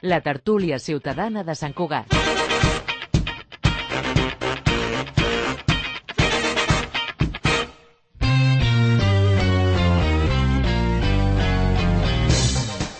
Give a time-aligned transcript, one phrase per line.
[0.00, 2.06] La tertúlia ciutadana de Sant Cugat.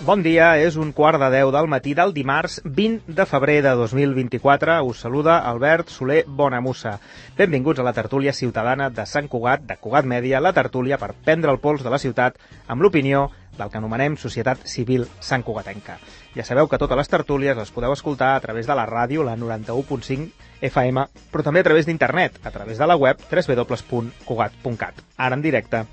[0.09, 3.77] Bon dia, és un quart de 10 del matí del dimarts 20 de febrer de
[3.79, 4.81] 2024.
[4.83, 6.97] Us saluda Albert Soler Bonamussa.
[7.37, 11.53] Benvinguts a la tertúlia ciutadana de Sant Cugat, de Cugat Mèdia, la tertúlia per prendre
[11.53, 15.99] el pols de la ciutat amb l'opinió del que anomenem Societat Civil Sant Cugatenca.
[16.37, 19.37] Ja sabeu que totes les tertúlies les podeu escoltar a través de la ràdio, la
[19.37, 20.31] 91.5
[20.63, 25.03] FM, però també a través d'internet, a través de la web www.cugat.cat.
[25.17, 25.85] Ara en directe,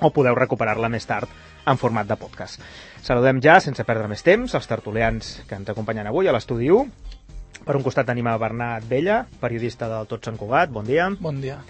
[0.00, 1.28] o podeu recuperar-la més tard
[1.68, 2.60] en format de podcast.
[3.04, 7.08] Saludem ja, sense perdre més temps, els tertulians que ens acompanyen avui a l'estudi 1.
[7.60, 11.10] Per un costat tenim a Bernat Vella, periodista del Tot Sant Cugat, bon dia.
[11.20, 11.60] Bon dia.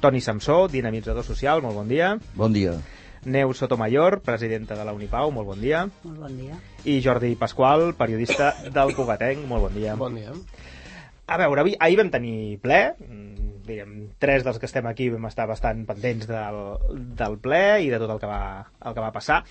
[0.00, 2.14] Toni Samsó, dinamitzador social, molt bon dia.
[2.36, 2.76] Bon dia.
[3.24, 5.84] Neus Sotomayor, presidenta de la Unipau, molt bon dia.
[6.04, 6.56] Molt bon dia.
[6.88, 9.96] I Jordi Pasqual, periodista del Cugatenc, molt bon dia.
[10.00, 10.32] Bon dia.
[11.30, 15.28] A veure, ahir, ahir vam tenir ple, mm, diguem, tres dels que estem aquí vam
[15.28, 16.62] estar bastant pendents del,
[17.18, 19.44] del ple i de tot el que, va, el que va passar.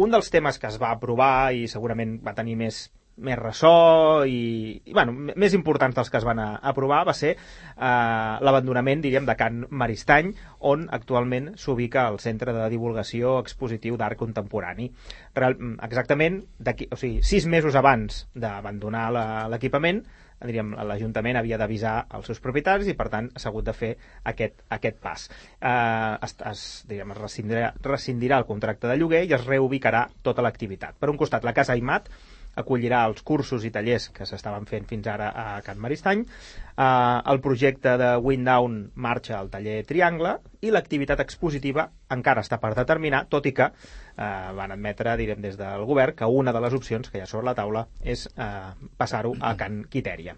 [0.00, 2.88] Un dels temes que es va aprovar i segurament va tenir més
[3.24, 7.34] més ressò i, i bueno, més importants dels que es van a, aprovar va ser
[7.34, 7.40] eh,
[8.46, 10.32] l'abandonament, diríem, de Can Maristany,
[10.72, 14.90] on actualment s'ubica el Centre de Divulgació Expositiu d'Art Contemporani.
[15.36, 19.06] Real, exactament, o sigui, sis mesos abans d'abandonar
[19.52, 20.04] l'equipament,
[20.40, 23.90] diríem, l'Ajuntament havia d'avisar els seus propietaris i, per tant, s'ha hagut de fer
[24.30, 25.26] aquest, aquest pas.
[25.60, 30.44] Eh, es, es, diríem, es rescindirà, rescindirà el contracte de lloguer i es reubicarà tota
[30.46, 30.96] l'activitat.
[31.00, 32.08] Per un costat, la Casa Aimat
[32.58, 36.24] acollirà els cursos i tallers que s'estaven fent fins ara a Can Maristany.
[36.24, 36.86] Eh,
[37.32, 43.26] el projecte de Windown marxa al taller Triangle i l'activitat expositiva encara està per determinar,
[43.30, 47.10] tot i que eh, van admetre, direm, des del govern que una de les opcions
[47.10, 48.50] que hi ha sobre la taula és eh,
[48.98, 50.36] passar-ho a Can Quitèria.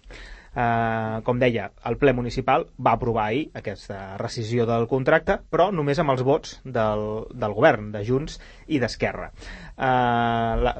[0.53, 5.97] Eh, com deia, el ple municipal va aprovar ahir aquesta rescisió del contracte, però només
[5.99, 8.37] amb els vots del, del govern, de Junts
[8.69, 9.31] i d'Esquerra.
[9.73, 10.73] Eh,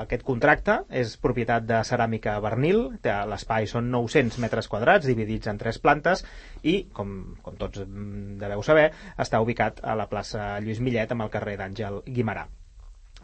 [0.00, 2.80] aquest contracte és propietat de Ceràmica Bernil,
[3.28, 6.24] l'espai són 900 metres quadrats dividits en tres plantes
[6.62, 8.88] i, com, com tots deveu saber,
[9.20, 12.48] està ubicat a la plaça Lluís Millet amb el carrer d'Àngel Guimarà.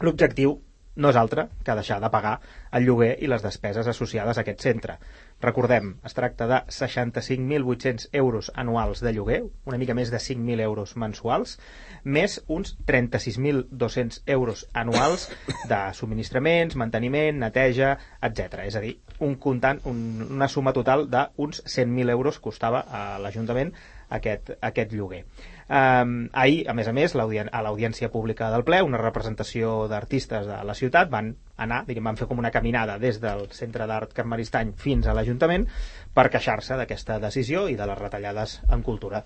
[0.05, 0.59] L'objectiu
[0.95, 2.37] no és altre que deixar de pagar
[2.75, 4.97] el lloguer i les despeses associades a aquest centre.
[5.43, 10.95] Recordem, es tracta de 65.800 euros anuals de lloguer, una mica més de 5.000 euros
[10.95, 11.57] mensuals,
[12.03, 15.27] més uns 36.200 euros anuals
[15.67, 18.63] de subministraments, manteniment, neteja, etc.
[18.69, 23.75] És a dir, un comptant, un, una suma total d'uns 100.000 euros costava a l'Ajuntament
[24.09, 25.23] aquest, aquest lloguer.
[25.65, 30.59] Um, ahir, a més a més, a l'audiència pública del ple, una representació d'artistes de
[30.67, 34.29] la ciutat van anar, diguem, van fer com una caminada des del Centre d'Art Can
[34.29, 35.65] Maristany fins a l'Ajuntament
[36.13, 39.23] per queixar-se d'aquesta decisió i de les retallades en cultura.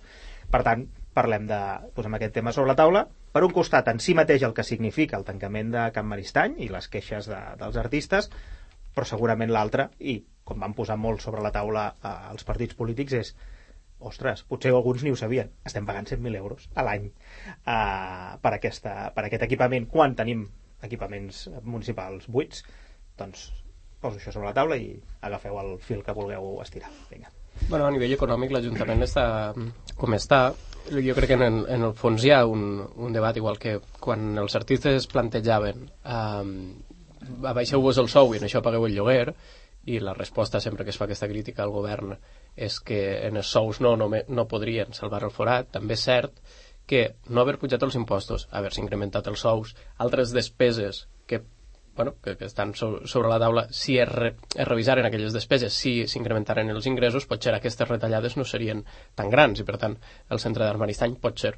[0.49, 1.59] Per tant, parlem de,
[1.93, 3.03] posem aquest tema sobre la taula.
[3.33, 6.71] Per un costat, en si mateix el que significa el tancament de Can Maristany i
[6.71, 8.31] les queixes de, dels artistes,
[8.95, 13.13] però segurament l'altre, i com van posar molt sobre la taula eh, els partits polítics,
[13.13, 13.35] és
[13.99, 19.11] ostres, potser alguns ni ho sabien, estem pagant 100.000 euros a l'any uh, per, aquesta,
[19.15, 19.89] per aquest equipament.
[19.91, 20.45] Quan tenim
[20.83, 22.63] equipaments municipals buits
[23.19, 23.49] doncs
[23.99, 24.93] poso això sobre la taula i
[25.27, 26.91] agafeu el fil que vulgueu estirar.
[27.11, 27.31] Vinga.
[27.67, 29.25] Bueno, a nivell econòmic l'Ajuntament està
[29.99, 30.45] com està.
[30.89, 32.63] Jo crec que en en el fons hi ha un,
[32.95, 36.53] un debat igual que quan els artistes plantejaven um,
[37.51, 39.33] abaixeu-vos el sou i en això pagueu el lloguer
[39.91, 42.15] i la resposta sempre que es fa aquesta crítica al govern
[42.67, 45.69] és que en els sous no, no, no podrien salvar el forat.
[45.75, 46.35] També és cert
[46.89, 51.43] que no haver pujat els impostos, haver-se incrementat els sous, altres despeses que
[51.99, 56.05] bueno, que, que estan sobre la taula, si es, re, es revisaren aquelles despeses, si
[56.07, 58.85] s'incrementaren els ingressos, potser aquestes retallades no serien
[59.19, 59.97] tan grans i, per tant,
[60.31, 61.57] el centre d'Armanistany potser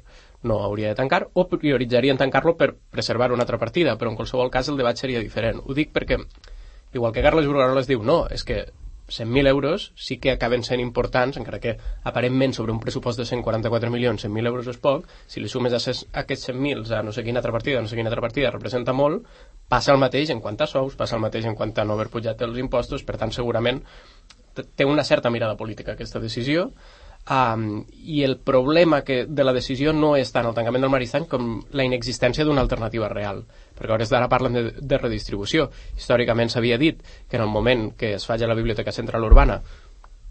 [0.50, 4.50] no hauria de tancar o prioritzarien tancar-lo per preservar una altra partida, però en qualsevol
[4.50, 5.62] cas el debat seria diferent.
[5.62, 6.18] Ho dic perquè
[6.92, 8.66] Igual que Carles Brugaroles diu, no, és que
[9.12, 11.76] 100.000 euros sí que acaben sent importants, encara que
[12.08, 15.80] aparentment sobre un pressupost de 144 milions 100.000 euros és poc, si li sumes a
[15.82, 18.96] ses, aquests 100.000 a no sé quina altra partida, no sé quina altra partida, representa
[18.96, 19.28] molt,
[19.68, 22.08] passa el mateix en quant a sous, passa el mateix en quant a no haver
[22.12, 23.82] pujat els impostos, per tant segurament
[24.52, 26.70] té una certa mirada política aquesta decisió,
[27.30, 31.28] Um, I el problema que de la decisió no és tant el tancament del Maristany
[31.30, 33.44] com la inexistència d'una alternativa real.
[33.82, 35.66] Perquè a hores d'ara parlen de, de redistribució.
[35.98, 39.58] Històricament s'havia dit que en el moment que es faci la Biblioteca Central Urbana,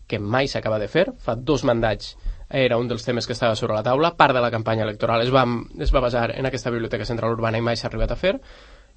[0.07, 2.15] que mai s'acaba de fer, fa dos mandats
[2.51, 5.31] era un dels temes que estava sobre la taula, part de la campanya electoral es
[5.31, 5.45] va,
[5.79, 8.33] es va basar en aquesta Biblioteca Central Urbana i mai s'ha arribat a fer,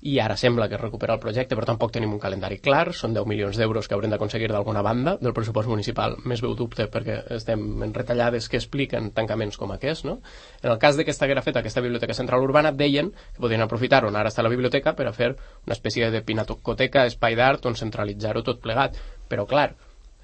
[0.03, 3.15] i ara sembla que es recupera el projecte, però tampoc tenim un calendari clar, són
[3.17, 7.21] 10 milions d'euros que haurem d'aconseguir d'alguna banda del pressupost municipal, més veu dubte perquè
[7.39, 10.19] estem en retallades que expliquen tancaments com aquest, no?
[10.63, 14.05] En el cas de que estiguera feta aquesta biblioteca central urbana, deien que podien aprofitar
[14.05, 15.33] on ara està la biblioteca per a fer
[15.67, 18.97] una espècie de pinacoteca, espai d'art, on centralitzar-ho tot plegat.
[19.29, 19.73] Però, clar,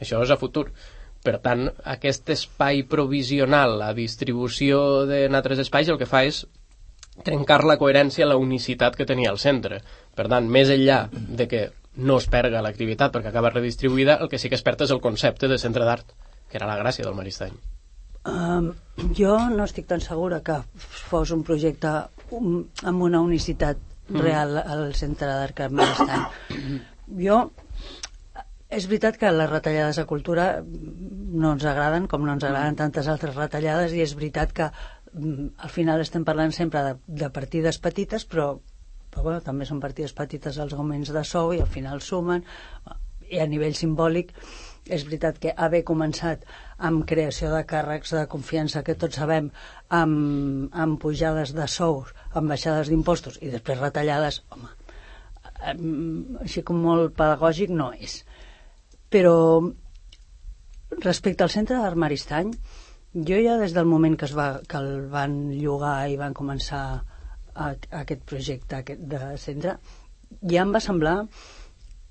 [0.00, 0.68] això és a futur.
[1.24, 6.46] Per tant, aquest espai provisional, la distribució d'en altres espais, el que fa és
[7.24, 9.80] trencar la coherència, la unicitat que tenia el centre.
[10.16, 11.62] Per tant, més enllà de que
[12.00, 15.02] no es perga l'activitat perquè acaba redistribuïda, el que sí que es perd és el
[15.04, 16.14] concepte de centre d'art,
[16.50, 17.56] que era la gràcia del Maristany.
[18.30, 18.72] Um,
[19.16, 20.58] jo no estic tan segura que
[21.08, 24.20] fos un projecte amb una unicitat mm.
[24.20, 26.80] real al centre d'art que Maristany.
[27.24, 27.40] Jo
[28.70, 33.08] és veritat que les retallades a cultura no ens agraden, com no ens agraden tantes
[33.10, 37.78] altres retallades, i és veritat que Mm, al final estem parlant sempre de, de partides
[37.82, 38.52] petites, però,
[39.10, 42.44] però bueno, també són partides petites els augments de sou i al final sumen
[43.30, 44.32] i a nivell simbòlic
[44.90, 46.46] és veritat que haver començat
[46.88, 49.50] amb creació de càrrecs de confiança que tots sabem
[50.00, 54.70] amb, amb pujades de sous, amb baixades d'impostos i després retallades, home,
[56.42, 58.22] així com molt pedagògic no és.
[59.12, 59.36] Però
[61.04, 62.54] respecte al centre d'Armaristany,
[63.14, 66.82] jo ja des del moment que, es va, que el van llogar i van començar
[67.54, 69.76] a, a aquest projecte aquest de centre,
[70.46, 71.16] ja em va semblar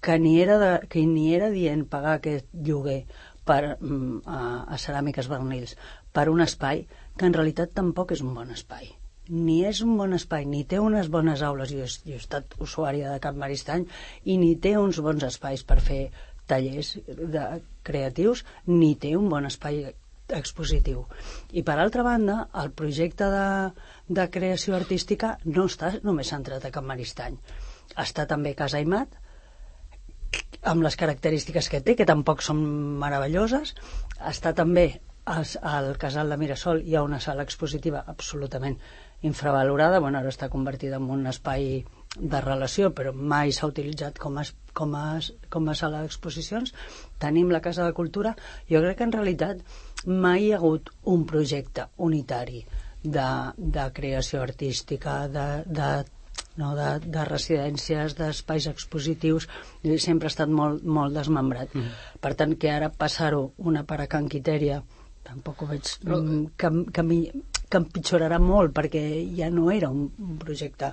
[0.04, 3.02] que ni era, de, que ni era dient pagar aquest lloguer
[3.48, 5.76] per, mm, a, a Ceràmiques Bernils
[6.16, 6.86] per un espai
[7.18, 8.92] que en realitat tampoc és un bon espai.
[9.30, 13.12] Ni és un bon espai, ni té unes bones aules, jo, jo he estat usuària
[13.14, 13.86] de Cap Maristany,
[14.26, 16.02] i ni té uns bons espais per fer
[16.50, 17.44] tallers de,
[17.86, 19.84] creatius, ni té un bon espai
[20.36, 21.06] expositiu.
[21.52, 23.48] I per altra banda, el projecte de,
[24.08, 27.38] de creació artística no està només centrat a Can Maristany.
[27.98, 29.18] Està també Casa Imat,
[30.70, 32.62] amb les característiques que té, que tampoc són
[33.02, 33.76] meravelloses.
[34.20, 34.90] Està també
[35.30, 38.78] al Casal de Mirasol, hi ha una sala expositiva absolutament
[39.22, 41.84] infravalorada, bueno, ara està convertida en un espai
[42.18, 45.20] de relació, però mai s'ha utilitzat com a, com, a,
[45.54, 46.74] com a sala d'exposicions.
[47.22, 48.36] Tenim la Casa de Cultura.
[48.70, 49.62] Jo crec que en realitat
[50.06, 52.64] mai hi ha hagut un projecte unitari
[53.04, 53.28] de,
[53.58, 55.90] de creació artística, de, de
[56.60, 59.48] no, de, de residències, d'espais expositius,
[60.04, 61.72] sempre ha estat molt, molt desmembrat.
[61.76, 61.94] Mm.
[62.20, 64.82] Per tant, que ara passar-ho una per a Can Quitèria,
[65.24, 66.20] tampoc ho veig Però...
[66.60, 67.06] que, que,
[67.70, 69.06] que empitjorarà molt, perquè
[69.38, 70.92] ja no era un, un projecte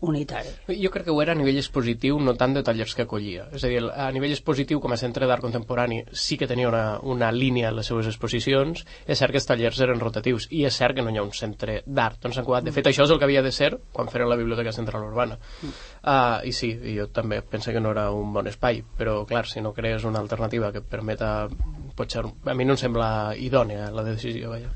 [0.00, 0.50] unitari.
[0.82, 3.46] Jo crec que ho era a nivell expositiu, no tant de tallers que acollia.
[3.56, 6.84] És a dir, a nivell expositiu, com a centre d'art contemporani, sí que tenia una,
[7.00, 8.84] una línia en les seves exposicions.
[9.06, 11.32] És cert que els tallers eren rotatius i és cert que no hi ha un
[11.32, 12.68] centre d'art on Sant Cugat.
[12.68, 15.40] De fet, això és el que havia de ser quan feren la Biblioteca Central Urbana.
[15.64, 19.64] Uh, I sí, jo també penso que no era un bon espai, però, clar, si
[19.64, 21.48] no crees una alternativa que permeta...
[21.96, 23.08] Potser, a mi no em sembla
[23.40, 24.68] idònea la decisió, vaja.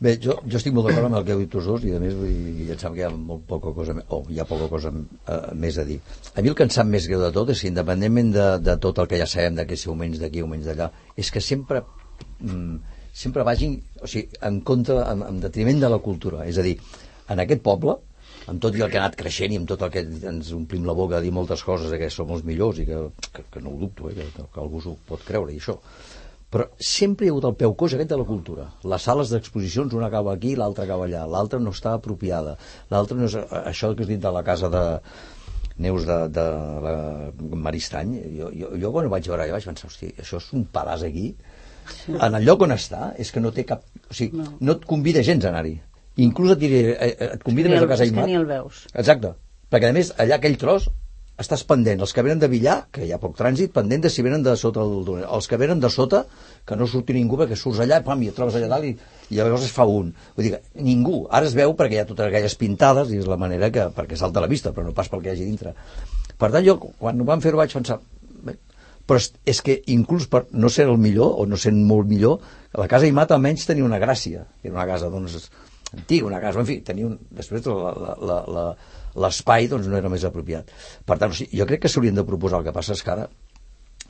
[0.00, 1.98] Bé, jo, jo estic molt d'acord amb el que heu dit tots dos i a
[2.00, 4.92] més i em sap que hi ha molt poca cosa o hi ha poca cosa
[4.94, 5.98] uh, més a dir.
[6.32, 8.76] A mi el que em sap més greu de tot és que independentment de, de
[8.80, 10.88] tot el que ja sabem de que si augments d'aquí, augments d'allà
[11.20, 11.82] és que sempre
[12.38, 12.78] mm,
[13.12, 16.46] sempre vagin o sigui, en contra, en, en detriment de la cultura.
[16.48, 16.78] És a dir,
[17.28, 17.98] en aquest poble
[18.48, 20.88] amb tot i el que ha anat creixent i amb tot el que ens omplim
[20.88, 23.02] la boca a dir moltes coses que som els millors i que,
[23.34, 25.76] que, que no ho dubto, eh, que, que algú s'ho pot creure i això
[26.50, 28.66] però sempre hi ha hagut el peu coix aquest de la cultura.
[28.92, 32.56] Les sales d'exposicions, una acaba aquí, l'altra acaba allà, l'altra no està apropiada,
[32.90, 34.82] l'altra no és això que has dit de la casa de
[35.80, 36.46] Neus de, de
[36.84, 36.94] la
[37.66, 40.66] Maristany, jo, jo, jo quan ho vaig veure jo vaig pensar, hosti, això és un
[40.74, 41.30] palàs aquí,
[42.10, 43.86] en el lloc on està, és que no té cap...
[44.10, 45.78] O sigui, no, no et convida gens a anar-hi.
[46.20, 48.26] Inclús et, diré, eh, et convida més a casa Imat.
[48.28, 48.84] ni el veus.
[48.92, 49.32] Exacte.
[49.72, 50.90] Perquè, a més, allà aquell tros
[51.40, 54.22] estàs pendent, els que venen de Villar, que hi ha poc trànsit, pendent de si
[54.24, 55.24] venen de sota el túnel.
[55.24, 56.24] Els que venen de sota,
[56.68, 58.92] que no surti ningú perquè surts allà, pam, i et trobes allà dalt i,
[59.30, 60.12] i llavors es fa un.
[60.36, 61.22] Vull dir que ningú.
[61.32, 64.20] Ara es veu perquè hi ha totes aquelles pintades i és la manera que, perquè
[64.20, 65.74] salta a la vista, però no pas pel que hi hagi dintre.
[66.36, 68.00] Per tant, jo, quan ho vam fer-ho vaig pensar,
[68.44, 68.58] bé,
[69.08, 72.44] però és, és que inclús per no ser el millor, o no sent molt millor,
[72.76, 74.44] la casa Imat almenys tenia una gràcia.
[74.62, 75.48] Era una casa, doncs,
[75.96, 77.16] antiga, una casa, en fi, tenia un...
[77.32, 78.66] Després la, la, la, la
[79.14, 80.70] l'espai doncs, no era més apropiat.
[81.06, 83.14] Per tant, o sigui, jo crec que s'haurien de proposar, el que passa és que
[83.14, 83.28] ara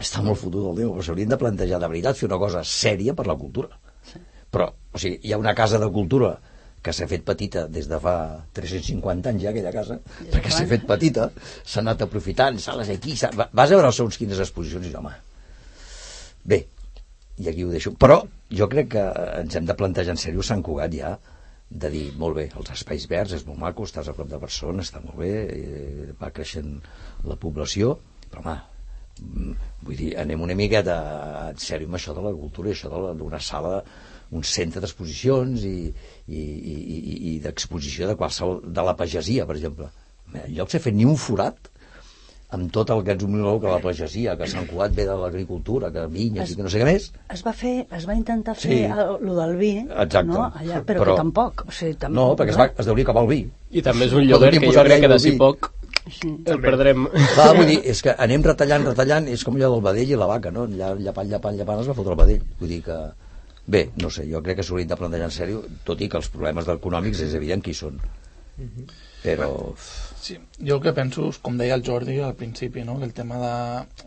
[0.01, 3.15] està molt fotut el Déu, però s'haurien de plantejar de veritat fer una cosa sèria
[3.17, 3.77] per la cultura.
[4.09, 4.21] Sí.
[4.51, 6.35] Però, o sigui, hi ha una casa de cultura
[6.81, 8.15] que s'ha fet petita des de fa
[8.57, 11.29] 350 anys ja, aquella casa, des perquè s'ha fet petita,
[11.61, 15.13] s'ha anat aprofitant, sales aquí, vas a veure segons quines exposicions i home,
[16.49, 16.63] bé,
[17.41, 17.93] i aquí ho deixo.
[18.01, 18.23] Però
[18.57, 19.05] jo crec que
[19.43, 21.13] ens hem de plantejar en sèrio Sant Cugat ja
[21.71, 24.91] de dir, molt bé, els espais verds és molt maco, estàs a prop de persones,
[24.91, 26.81] està molt bé, eh, va creixent
[27.31, 27.95] la població,
[28.27, 28.57] però home,
[29.23, 30.97] mm, vull dir, anem una miqueta
[31.51, 33.85] en sèrio amb això de la cultura i això d'una sala
[34.31, 35.77] un centre d'exposicions i,
[36.27, 39.91] i, i, i, i d'exposició de qualsevol de la pagesia, per exemple.
[40.35, 41.70] En lloc de fer ni un forat
[42.53, 45.91] amb tot el que ens humileu que la pagesia, que Sant Cugat ve de l'agricultura,
[45.95, 48.57] que vinyes Es- i que no sé què més, Es va fer, es va intentar
[48.57, 48.79] fer Sí.
[48.85, 50.25] el, lo del vi, Exacte.
[50.27, 50.47] no?
[50.55, 51.65] Allà, però, Però- que tampoc.
[51.69, 52.13] O sigui, tam...
[52.13, 53.41] no, perquè es, va, es deuria acabar el vi.
[53.71, 55.71] I també és un lloguer que jo crec que d'ací poc
[56.47, 57.07] el perdrem.
[57.35, 60.27] Clar, vull dir, és que anem retallant, retallant, és com allò del vedell i la
[60.27, 60.67] vaca, no?
[60.67, 62.43] Lla- Llapant, llapant, llapant, es va fotre el vedell.
[62.59, 62.97] Vull dir que...
[63.71, 66.29] Bé, no sé, jo crec que s'haurien de plantejar en sèrio, tot i que els
[66.33, 68.01] problemes econòmics és evident que hi són.
[69.23, 69.75] Però...
[70.21, 72.99] Sí, jo el que penso com deia el Jordi al principi, no?
[72.99, 73.53] que el tema de...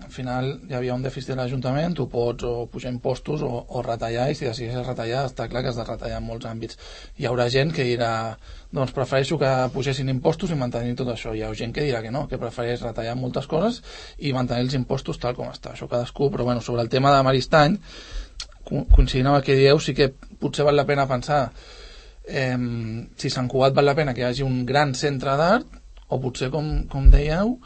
[0.05, 3.81] Al final hi havia un dèficit de l'Ajuntament, tu pots o pujar impostos o, o
[3.81, 6.77] retallar, i si decideixes retallar, està clar que has de retallar en molts àmbits.
[7.17, 8.11] Hi haurà gent que dirà,
[8.69, 11.33] doncs prefereixo que pugessin impostos i mantenir tot això.
[11.33, 13.81] Hi ha gent que dirà que no, que prefereix retallar moltes coses
[14.21, 15.73] i mantenir els impostos tal com està.
[15.73, 17.79] Això cadascú, però bueno, sobre el tema de Maristany,
[18.69, 21.47] co- coincidint amb el que dieu, sí que potser val la pena pensar
[22.29, 22.53] eh,
[23.17, 25.79] si Sant Cugat val la pena que hi hagi un gran centre d'art
[26.09, 27.57] o potser, com, com dèieu,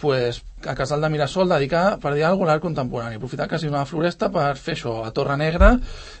[0.00, 3.84] pues, a Casal de Mirasol dedicar, per dir alguna cosa, l'art contemporani, aprofitar quasi una
[3.84, 5.74] floresta per fer això, a Torre Negra,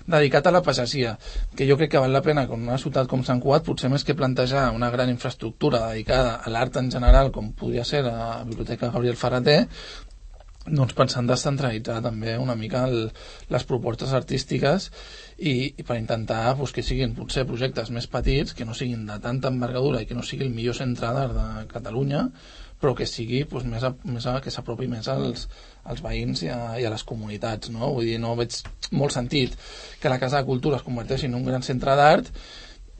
[0.06, 1.16] dedicat a la pagesia,
[1.56, 3.90] que jo crec que val la pena que en una ciutat com Sant Cugat, potser
[3.92, 8.44] més que plantejar una gran infraestructura dedicada a l'art en general, com podria ser la
[8.44, 9.64] Biblioteca Gabriel Ferreter,
[10.70, 13.10] doncs pensant descentralitzar també una mica el,
[13.50, 14.90] les propostes artístiques
[15.38, 19.18] i, i per intentar pues, que siguin potser projectes més petits, que no siguin de
[19.22, 22.26] tanta envergadura i que no sigui el millor centre d'art de Catalunya,
[22.80, 25.46] però que sigui pues, més, a, més a, que s'apropi més als,
[25.84, 27.92] als veïns i a, i a les comunitats no?
[27.96, 28.56] vull dir, no veig
[28.96, 29.56] molt sentit
[30.00, 32.32] que la Casa de Cultura es converteixi en un gran centre d'art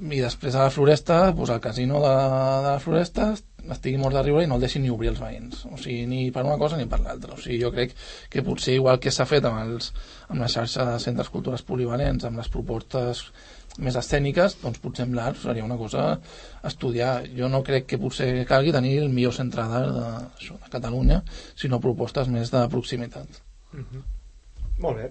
[0.01, 3.33] i després a la floresta pues, el casino de, de la floresta
[3.69, 6.21] estigui mort de riure i no el deixin ni obrir els veïns o sigui, ni
[6.35, 7.95] per una cosa ni per l'altra o sigui, jo crec
[8.33, 9.93] que potser igual que s'ha fet amb, els,
[10.29, 13.27] amb la xarxa de centres culturals polivalents amb les propostes
[13.79, 17.13] més escèniques, doncs potser amb l'art seria una cosa a estudiar.
[17.37, 20.09] Jo no crec que potser calgui tenir el millor centre d'art de,
[20.49, 21.21] de Catalunya,
[21.55, 23.41] sinó propostes més de proximitat.
[24.81, 25.11] Molt bé.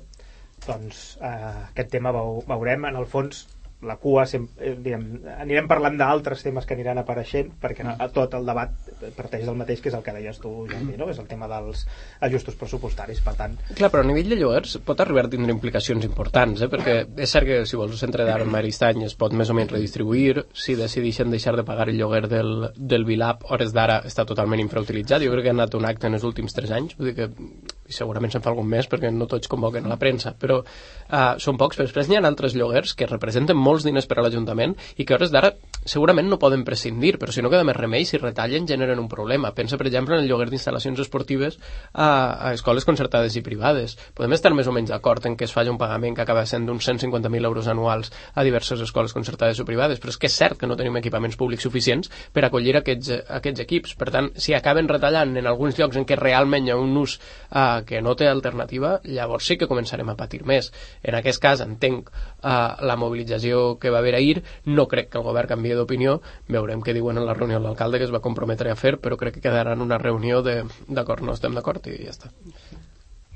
[0.65, 2.89] Doncs eh, aquest tema veu, veurem.
[2.89, 3.45] En el fons,
[3.81, 5.03] la cua, sempre, eh, diguem,
[5.39, 8.73] anirem parlant d'altres temes que aniran apareixent, perquè no, tot el debat
[9.15, 11.07] parteix del mateix, que és el que deies tu, Jordi, no?
[11.13, 11.85] és el tema dels
[12.27, 13.21] ajustos pressupostaris.
[13.23, 16.71] Per tant, Clar, però a nivell de lloguers pot arribar a tindre implicacions importants, eh?
[16.71, 19.55] perquè és cert que si vols un centre d'art en Maristany es pot més o
[19.55, 24.27] menys redistribuir, si decideixen deixar de pagar el lloguer del, del Vilap, hores d'ara està
[24.27, 27.13] totalment infrautilitzat, jo crec que ha anat un acte en els últims tres anys, vull
[27.13, 30.35] dir que i segurament se'n fa algun més perquè no tots convoquen a la premsa,
[30.37, 34.19] però uh, són pocs, però després n'hi ha altres lloguers que representen molts diners per
[34.19, 35.53] a l'Ajuntament i que a hores d'ara
[35.85, 39.53] segurament no poden prescindir, però si no queda més remei, si retallen generen un problema.
[39.55, 41.59] Pensa, per exemple, en el lloguer d'instal·lacions esportives
[41.93, 43.95] a, a escoles concertades i privades.
[44.17, 46.67] Podem estar més o menys d'acord en que es faci un pagament que acaba sent
[46.67, 50.59] d'uns 150.000 euros anuals a diverses escoles concertades o privades, però és que és cert
[50.59, 53.95] que no tenim equipaments públics suficients per acollir aquests, aquests equips.
[53.99, 57.17] Per tant, si acaben retallant en alguns llocs en què realment hi ha un ús
[57.19, 60.71] uh, que no té alternativa, llavors sí que començarem a patir més.
[61.03, 65.25] En aquest cas, entenc uh, la mobilització que va haver ahir, no crec que el
[65.25, 66.19] govern canvi d'opinió,
[66.51, 69.39] veurem què diuen en la reunió l'alcalde que es va comprometre a fer, però crec
[69.39, 72.31] que quedarà en una reunió de d'acord, no estem d'acord i ja està.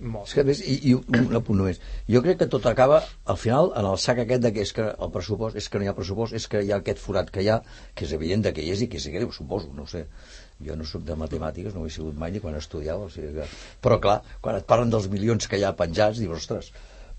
[0.03, 1.79] molt És que, més, i, i un apunt només.
[2.11, 2.99] Jo crec que tot acaba,
[3.33, 5.85] al final, en el sac aquest de que és que el pressupost, és que no
[5.87, 7.59] hi ha pressupost, és que hi ha aquest forat que hi ha,
[7.95, 10.05] que és evident de que hi és i que és greu, suposo, no ho sé.
[10.63, 13.33] Jo no sóc de matemàtiques, no ho he sigut mai ni quan estudiava, o sigui
[13.37, 13.47] que...
[13.83, 16.73] Però clar, quan et parlen dels milions que hi ha penjats, dius, ostres,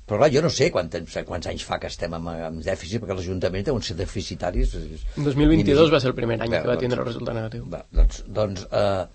[0.05, 3.01] però clar, jo no sé quant, temps- quants anys fa que estem amb, amb dèficit,
[3.03, 4.75] perquè l'Ajuntament deuen ser deficitaris.
[4.75, 7.65] és- 2022 va ser el primer any Bé, que va doncs- tindre el resultat negatiu.
[7.73, 9.07] Va, doncs, doncs eh,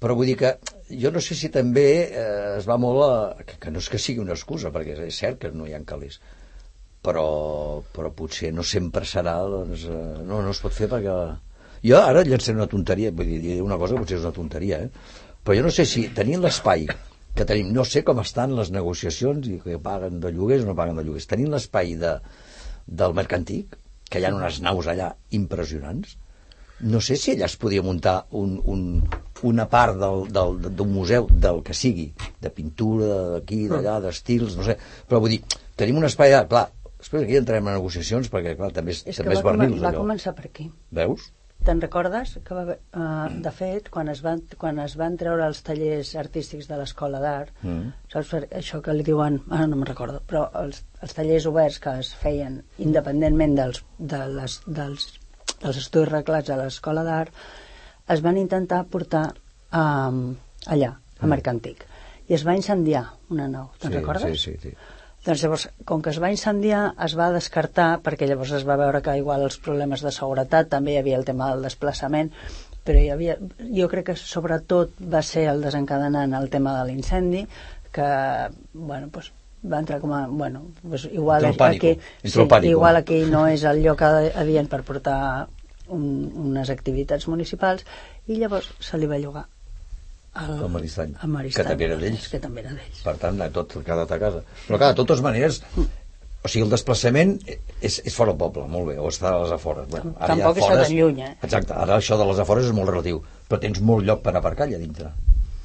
[0.00, 0.52] però vull dir que
[1.00, 3.98] jo no sé si també eh, es va molt a, que, que no és que
[3.98, 6.20] sigui una excusa perquè és cert que no hi ha calés
[7.04, 11.16] però, però potser no sempre serà doncs, eh, no, no es pot fer perquè
[11.84, 14.90] jo ara llancem una tonteria vull dir, una cosa que potser és una tonteria eh?
[15.44, 16.86] però jo no sé si tenint l'espai
[17.34, 20.76] que tenim, no sé com estan les negociacions i que paguen de lloguers o no
[20.78, 21.26] paguen de lloguers.
[21.30, 22.12] Tenint l'espai de,
[22.86, 23.74] del mercantic
[24.10, 26.16] que hi ha unes naus allà impressionants.
[26.84, 28.80] No sé si allà es podia muntar un, un,
[29.46, 32.08] una part del- del- d'un museu del que sigui,
[32.42, 34.76] de pintura, d'aquí, d'allà, d'estils, no sé,
[35.08, 35.42] però vull dir,
[35.78, 36.64] tenim un espai allà, clar,
[36.98, 40.34] després aquí entrem a negociacions perquè clar, també és, És també és vernils va començar
[40.34, 40.68] per aquí.
[40.90, 41.30] Veus?
[41.64, 42.36] Te'n recordes?
[42.44, 46.14] Que va, haver- uh, de fet, quan es, van, quan es van treure els tallers
[46.20, 47.92] artístics de l'escola d'art, Mm.
[48.12, 51.96] saps això que li diuen, ara no me'n recordo, però els, els tallers oberts que
[52.00, 55.08] es feien independentment dels, de les, dels,
[55.62, 57.32] dels estudis reglats a l'escola d'art,
[58.08, 59.32] es van intentar portar
[59.72, 61.86] um, allà, a Mercantic.
[62.28, 64.40] I es va incendiar una nau, te'n sí, recordes?
[64.40, 64.76] Sí, sí, sí.
[65.24, 69.00] Doncs llavors, com que es va incendiar, es va descartar, perquè llavors es va veure
[69.04, 72.28] que igual els problemes de seguretat, també hi havia el tema del desplaçament,
[72.84, 73.38] però hi havia,
[73.78, 77.46] jo crec que sobretot va ser el desencadenant el tema de l'incendi,
[77.94, 78.10] que,
[78.74, 79.32] bueno, pues,
[79.64, 82.60] va entrar com a, bueno, pues igual aquí, pánico.
[82.68, 85.18] igual aquí no és el lloc adient per portar
[85.88, 86.04] un,
[86.50, 87.88] unes activitats municipals,
[88.28, 89.46] i llavors se li va llogar
[90.34, 92.28] al, Al Maristany, al Maristany, que també era d'ells.
[92.28, 93.02] que també era d'ells.
[93.04, 94.42] Per tant, a tot quedat a casa.
[94.68, 95.60] Però clar, de totes maneres,
[96.44, 97.36] o sigui, el desplaçament
[97.80, 99.86] és, és fora del poble, molt bé, o està a les afores.
[99.88, 101.36] Bueno, ara Tampoc ja afores- tan lluny, eh?
[101.42, 104.66] Exacte, ara això de les afores és molt relatiu, però tens molt lloc per aparcar
[104.68, 105.12] allà dintre.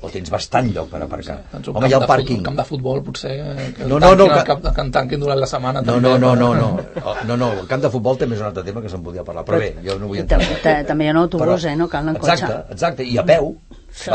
[0.01, 1.41] O tens bastant lloc per aparcar.
[1.51, 2.37] Doncs un Home, hi ha el pàrquing.
[2.37, 4.71] Futbol, camp de futbol, potser, eh, que, No, no, no, que- que...
[4.75, 5.81] que en tanquin durant la setmana.
[5.81, 6.85] No, també, no, no, no, no,
[7.27, 9.43] no, no, el camp de futbol també és un altre tema que se'n podia parlar,
[9.43, 10.39] però bé, jo no vull entrar.
[10.39, 12.31] tam- ta- també hi ha un autobús, eh, no cal anar en cotxe.
[12.31, 13.57] Exacte, exacte, i a peu.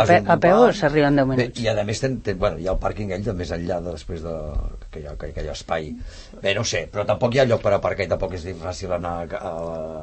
[0.00, 1.60] A pe- a peu s'arriba en 10 Bé, minuts.
[1.60, 3.92] I a més, ten, ten, bueno, hi ha el pàrquing ell de més enllà de
[3.96, 4.34] després de,
[4.90, 5.90] que, hi ha, que, que hi ha espai.
[6.44, 9.12] Bé, no sé, però tampoc hi ha lloc per aparcar i tampoc és fàcil anar
[9.24, 9.52] a, a,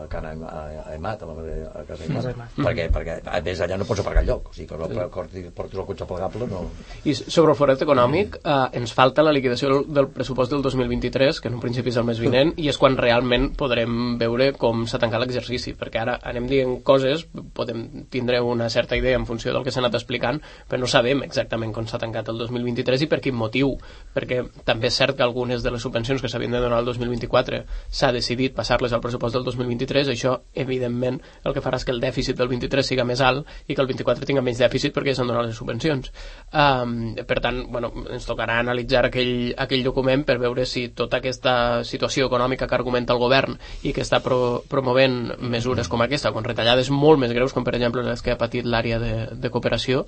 [0.10, 3.86] a, a, a Emat, a, la- a casa Emat, perquè, perquè a més allà no
[3.86, 6.64] pots aparcar lloc, o sigui que no portis, portis el cotxe plegable no...
[7.06, 11.52] I sobre el forat econòmic, eh, ens falta la liquidació del, pressupost del 2023, que
[11.52, 14.98] en un principi és el mes vinent, i és quan realment podrem veure com s'ha
[15.04, 19.62] tancat l'exercici, perquè ara anem dient coses, podem tindre una certa idea en funció del
[19.64, 23.22] que s'ha anat explicant, però no sabem exactament com s'ha tancat el 2023 i per
[23.22, 23.76] quin motiu,
[24.18, 27.62] perquè també és cert que algunes de les subvencions que s'havien de donar el 2024
[27.92, 32.02] s'ha decidit passar-les al pressupost del 2023, això evidentment el que farà és que el
[32.04, 35.22] dèficit del 23 siga més alt i que el 24 tinga menys dèficit perquè ja
[35.22, 36.12] s'han donat les subvencions.
[36.52, 41.84] Um, per tant, bueno, ens tocarà analitzar aquell, aquell document per veure si tota aquesta
[41.88, 46.48] situació econòmica que argumenta el govern i que està pro, promovent mesures com aquesta, con
[46.48, 50.06] retallades molt més greus, com per exemple les que ha patit l'àrea de, de cooperació,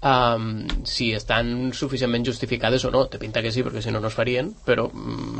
[0.00, 3.06] um, si estan suficientment justificades o no.
[3.10, 4.88] Te pinta que sí, perquè si no, no es farien, però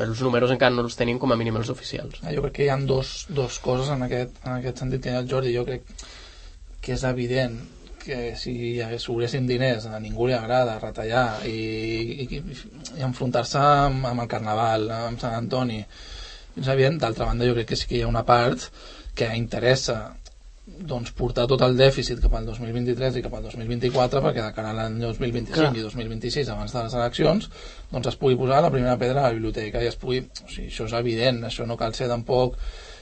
[0.03, 2.21] els números encara no els tenim com a mínim els oficials.
[2.25, 5.17] Ah, Jo crec que hi ha dos, dos coses en aquest, en aquest sentit que
[5.17, 5.55] el Jordi.
[5.57, 5.87] Jo crec
[6.83, 7.57] que és evident
[8.07, 11.57] que si hi hagués, obressin diners a ningú li agrada retallar i,
[12.23, 15.81] i, i enfrontar-se amb, amb el Carnaval, amb Sant Antoni
[16.57, 18.69] és evident, d'altra banda jo crec que sí que hi ha una part
[19.19, 19.99] que interessa
[20.79, 24.73] doncs, portar tot el dèficit cap al 2023 i cap al 2024 perquè de cara
[24.73, 25.71] a l'any 2025 Clar.
[25.77, 27.49] i 2026 abans de les eleccions
[27.93, 30.69] doncs es pugui posar la primera pedra a la biblioteca i es pugui, o sigui,
[30.69, 32.59] això és evident això no cal ser tampoc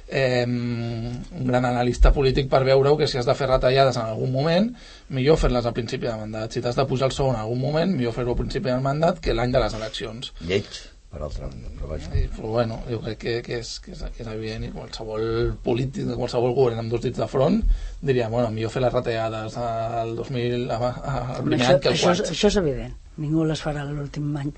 [0.08, 4.32] eh, un gran analista polític per veure que si has de fer retallades en algun
[4.32, 4.70] moment
[5.08, 6.52] millor fer-les al principi de mandat.
[6.52, 9.20] Si t'has de pujar el sou en algun moment millor fer-ho al principi del mandat
[9.20, 10.32] que l'any de les eleccions.
[10.44, 10.82] Lleig,
[11.14, 11.48] per altra
[11.78, 12.10] però vaja.
[12.18, 15.24] i, però bueno, jo crec que, que, és, que, és, que és evident i qualsevol
[15.64, 17.60] polític de qualsevol govern amb dos dits de front
[18.02, 21.92] diria, bueno, millor fer les retallades al 2000, a- a- al primer Això, any que
[21.92, 22.94] el això, és, quart això és evident.
[23.22, 24.50] Ningú les farà l'últim any.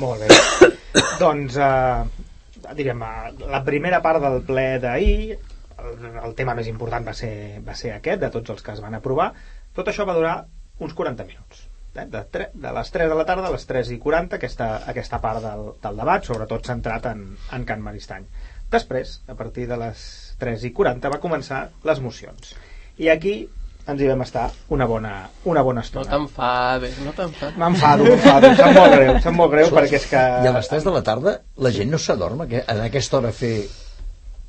[0.00, 0.28] Molt bé.
[1.22, 5.38] doncs, eh, direm, eh, la primera part del ple d'ahir,
[5.82, 7.32] el, el tema més important va ser,
[7.66, 9.32] va ser aquest, de tots els que es van aprovar.
[9.74, 10.36] Tot això va durar
[10.82, 11.66] uns 40 minuts.
[11.94, 12.06] Eh?
[12.08, 15.18] De, tre, de les 3 de la tarda a les 3 i 40, aquesta, aquesta
[15.20, 18.24] part del, del debat, sobretot centrat en, en Can Maristany.
[18.72, 20.04] Després, a partir de les
[20.40, 22.54] 3 i 40, va començar les mocions.
[22.96, 23.34] I aquí
[23.82, 25.12] ens hi vam estar una bona,
[25.44, 26.08] una bona No estona.
[26.08, 27.56] t'enfades, no t'enfades.
[27.58, 30.20] M'enfado, m'enfado, em sap molt greu, em sap molt greu perquè és que...
[30.44, 31.32] I a les 3 de la tarda
[31.66, 33.56] la gent no s'adorma que en aquesta hora fer...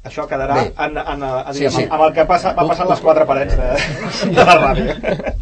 [0.03, 0.63] Això quedarà Bé.
[0.83, 1.83] en, en, en, Sí, sí, sí.
[1.87, 3.69] amb el que passa, va passant les quatre parets de,
[4.35, 4.95] de la ràdio.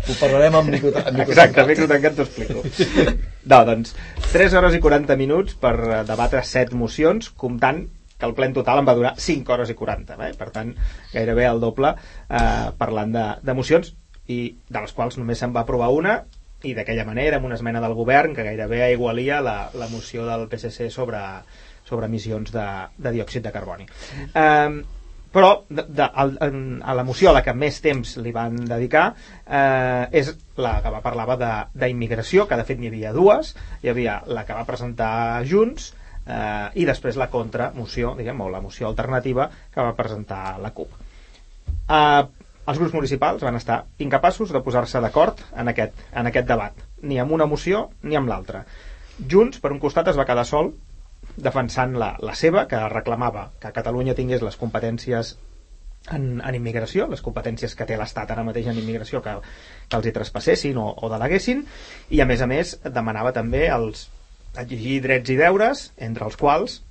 [0.06, 2.62] Ho parlarem amb micro, amb micro Exacte, micro tancat t'ho explico.
[3.50, 3.96] No, doncs,
[4.30, 7.82] 3 hores i 40 minuts per eh, debatre 7 mocions, comptant
[8.22, 10.30] que el ple en total em va durar 5 hores i 40, eh?
[10.38, 10.76] per tant,
[11.10, 13.96] gairebé el doble eh, parlant de, de mocions,
[14.30, 16.20] i de les quals només se'n va aprovar una,
[16.62, 20.46] i d'aquella manera, amb una esmena del govern que gairebé aigualia la, la moció del
[20.52, 21.18] PSC sobre,
[21.92, 22.66] sobre emissions de,
[22.98, 23.88] de diòxid de carboni.
[24.32, 24.82] Um,
[25.32, 26.34] però de, de, al-
[26.84, 29.06] a la moció a la que més temps li van dedicar
[29.48, 31.38] eh, és la que va parlava
[31.72, 35.12] d'immigració, que de fet n'hi havia dues hi havia la que va presentar
[35.48, 35.94] Junts
[36.28, 41.00] eh, i després la contramoció diguem, o la moció alternativa que va presentar la CUP
[41.88, 42.28] eh,
[42.68, 47.18] els grups municipals van estar incapaços de posar-se d'acord en, aquest, en aquest debat, ni
[47.24, 48.66] amb una moció ni amb l'altra.
[49.32, 50.70] Junts, per un costat, es va quedar sol
[51.38, 55.36] defensant la, la seva, que reclamava que Catalunya tingués les competències
[56.10, 59.36] en, en immigració, les competències que té l'Estat ara mateix en immigració que,
[59.88, 61.66] que els hi traspassessin o, o deleguessin,
[62.10, 64.08] i a més a més demanava també els
[64.58, 66.82] exigir drets i deures, entre els quals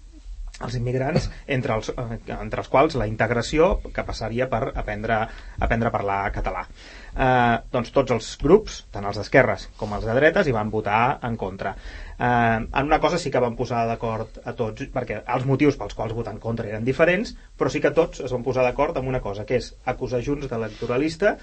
[0.67, 5.21] els immigrants, entre els, eh, entre els quals la integració que passaria per aprendre,
[5.59, 6.67] aprendre a parlar català.
[7.11, 11.19] Eh, doncs tots els grups, tant els d'esquerres com els de dretes, hi van votar
[11.27, 11.75] en contra.
[12.19, 15.97] Eh, en una cosa sí que van posar d'acord a tots, perquè els motius pels
[15.97, 19.09] quals votar en contra eren diferents, però sí que tots es van posar d'acord amb
[19.09, 21.37] una cosa, que és acusar Junts d'electoralista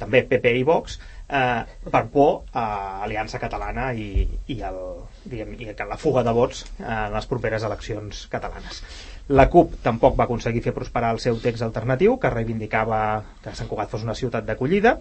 [0.00, 4.80] també PP i Vox, eh, per por a Aliança Catalana i, i, el,
[5.24, 8.82] diguem, i la fuga de vots eh, en les properes eleccions catalanes.
[9.30, 13.00] La CUP tampoc va aconseguir fer prosperar el seu text alternatiu, que reivindicava
[13.44, 14.96] que Sant Cugat fos una ciutat d'acollida.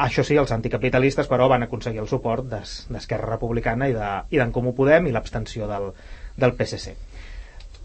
[0.00, 4.72] Això sí, els anticapitalistes, però, van aconseguir el suport d'Esquerra Republicana i d'en de, Comú
[4.76, 5.90] Podem i l'abstenció del,
[6.38, 6.94] del PSC.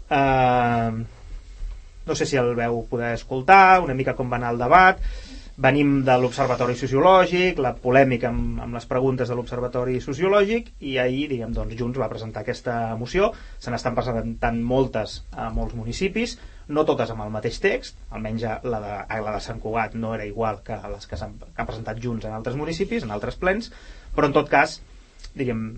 [0.06, 0.90] Eh,
[2.06, 5.02] no sé si el veu poder escoltar, una mica com va anar el debat
[5.56, 11.30] venim de l'Observatori Sociològic, la polèmica amb, amb les preguntes de l'Observatori Sociològic i ahir,
[11.30, 16.36] diguem, doncs, Junts va presentar aquesta moció, se n'estan presentant moltes a molts municipis,
[16.68, 20.28] no totes amb el mateix text, almenys la de, la de Sant Cugat no era
[20.28, 23.72] igual que les que s'han presentat Junts en altres municipis, en altres plens,
[24.14, 24.80] però en tot cas,
[25.32, 25.68] diguem,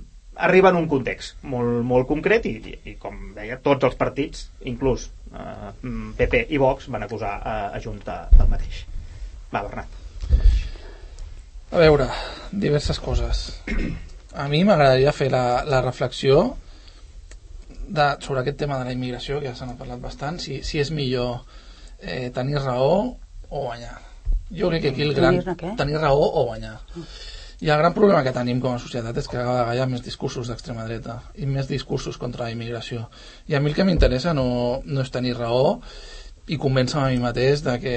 [0.48, 4.48] arriba en un context molt, molt concret i, i, i com deia, tots els partits,
[4.66, 5.72] inclús eh,
[6.18, 8.86] PP i Vox, van acusar a, a Junts de, del mateix.
[9.52, 9.86] Va, Bernat.
[11.70, 12.08] A veure,
[12.52, 13.44] diverses coses.
[14.36, 16.42] A mi m'agradaria fer la, la reflexió
[17.88, 20.80] de, sobre aquest tema de la immigració, que ja se n'ha parlat bastant, si, si
[20.80, 21.40] és millor
[22.00, 23.00] eh, tenir raó
[23.48, 23.96] o guanyar.
[24.54, 25.42] Jo crec que aquí el gran...
[25.76, 26.78] Tenir raó o guanyar.
[27.60, 29.88] I el gran problema que tenim com a societat és que cada vegada hi ha
[29.90, 33.08] més discursos d'extrema dreta i més discursos contra la immigració.
[33.50, 34.46] I a mi el que m'interessa no,
[34.84, 35.80] no és tenir raó
[36.48, 37.96] i convèncer a mi mateix de que,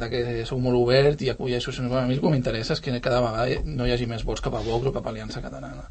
[0.00, 2.94] de que sóc molt obert i acolleixo sinó a mi el que m'interessa és que
[3.04, 5.84] cada vegada no hi hagi més vots cap a Vox o cap a Aliança Catalana.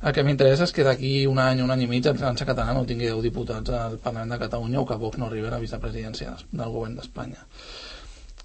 [0.00, 2.86] El que m'interessa és que d'aquí un any, un any i mig Aliança Catalana no
[2.86, 6.36] tingui 10 diputats al Parlament de Catalunya o que Vox no arribi a la vicepresidència
[6.52, 7.42] del govern d'Espanya.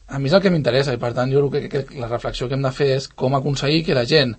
[0.07, 2.49] A mi és el que m'interessa i per tant jo crec que, que la reflexió
[2.49, 4.35] que hem de fer és com aconseguir que la gent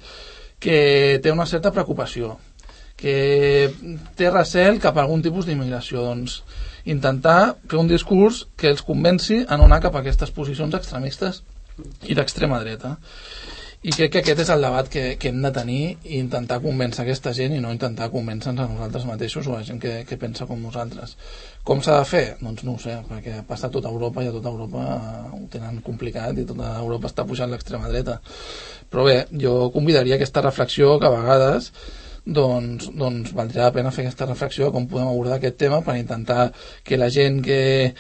[0.58, 2.36] que té una certa preocupació
[2.96, 3.72] que
[4.16, 6.40] té recel cap a algun tipus d'immigració doncs
[6.86, 11.42] intentar fer un discurs que els convenci a no anar cap a aquestes posicions extremistes
[12.08, 12.96] i d'extrema dreta
[13.86, 17.04] i crec que aquest és el debat que, que hem de tenir i intentar convèncer
[17.04, 20.18] aquesta gent i no intentar convèncer-nos a nosaltres mateixos o a la gent que, que
[20.18, 21.12] pensa com nosaltres.
[21.62, 22.24] Com s'ha de fer?
[22.40, 24.86] Doncs no ho sé, perquè passa a tota Europa i a tota Europa
[25.36, 28.18] ho tenen complicat i tota Europa està pujant l'extrema dreta.
[28.90, 31.70] Però bé, jo convidaria aquesta reflexió que a vegades
[32.26, 36.48] doncs, doncs valdria la pena fer aquesta reflexió com podem abordar aquest tema per intentar
[36.82, 37.94] que la gent que,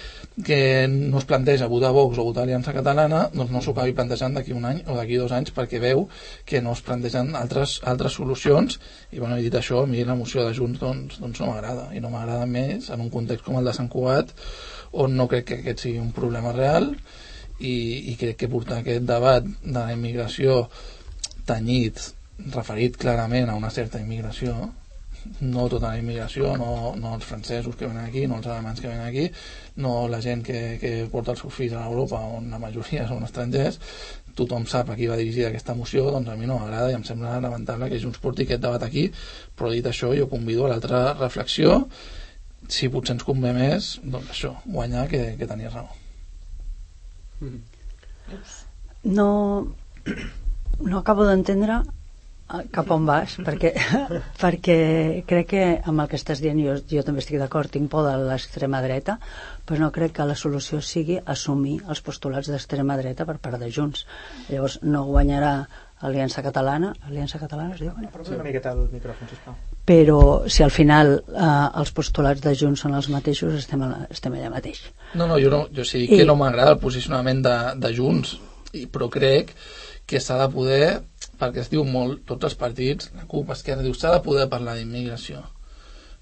[0.44, 4.34] que no es planteja votar Vox o votar Aliança Catalana doncs no s'ho acabi plantejant
[4.34, 6.08] d'aquí un any o d'aquí dos anys perquè veu
[6.44, 8.80] que no es plantegen altres, altres solucions.
[9.12, 11.86] I bueno, he dit això, a mi la moció de Junts doncs, doncs no m'agrada.
[11.94, 14.34] I no m'agrada més en un context com el de Sant Cugat
[14.92, 16.90] on no crec que aquest sigui un problema real
[17.60, 20.64] i, i crec que portar aquest debat de la immigració
[21.46, 22.15] tenyit
[22.54, 24.56] referit clarament a una certa immigració
[25.40, 28.88] no tota la immigració, no, no els francesos que venen aquí, no els alemans que
[28.88, 29.26] venen aquí,
[29.82, 33.24] no la gent que, que porta els seus fills a Europa, on la majoria són
[33.26, 33.80] estrangers,
[34.36, 37.04] tothom sap a qui va dirigir aquesta moció, doncs a mi no m'agrada i em
[37.08, 39.08] sembla lamentable que Junts porti aquest debat aquí,
[39.56, 41.84] però dit això jo convido a l'altra reflexió,
[42.68, 45.88] si potser ens convé més, doncs això, guanyar que, que tenir raó.
[49.06, 49.28] No,
[50.82, 51.82] no acabo d'entendre
[52.72, 53.36] cap on vas?
[53.46, 53.72] Perquè,
[54.42, 54.78] perquè
[55.26, 58.14] crec que amb el que estàs dient jo, jo també estic d'acord, tinc por de
[58.28, 59.18] l'extrema dreta
[59.66, 63.70] però no crec que la solució sigui assumir els postulats d'extrema dreta per part de
[63.74, 64.04] Junts.
[64.46, 65.56] Llavors no guanyarà
[66.06, 66.92] Aliança Catalana.
[67.08, 67.90] Aliança Catalana es diu?
[67.98, 68.34] Sí.
[68.36, 69.56] una miqueta el micròfon, sisplau.
[69.86, 74.38] Però si al final eh, els postulats de Junts són els mateixos estem, a, estem
[74.38, 74.84] allà mateix.
[75.14, 76.12] No, no, jo, no, jo sí I...
[76.14, 78.36] que no m'agrada el posicionament de, de Junts
[78.92, 79.54] però crec
[80.06, 80.86] que s'ha de poder
[81.40, 84.76] perquè es diu molt, tots els partits, la CUP, Esquerra, diu s'ha de poder parlar
[84.78, 85.42] d'immigració.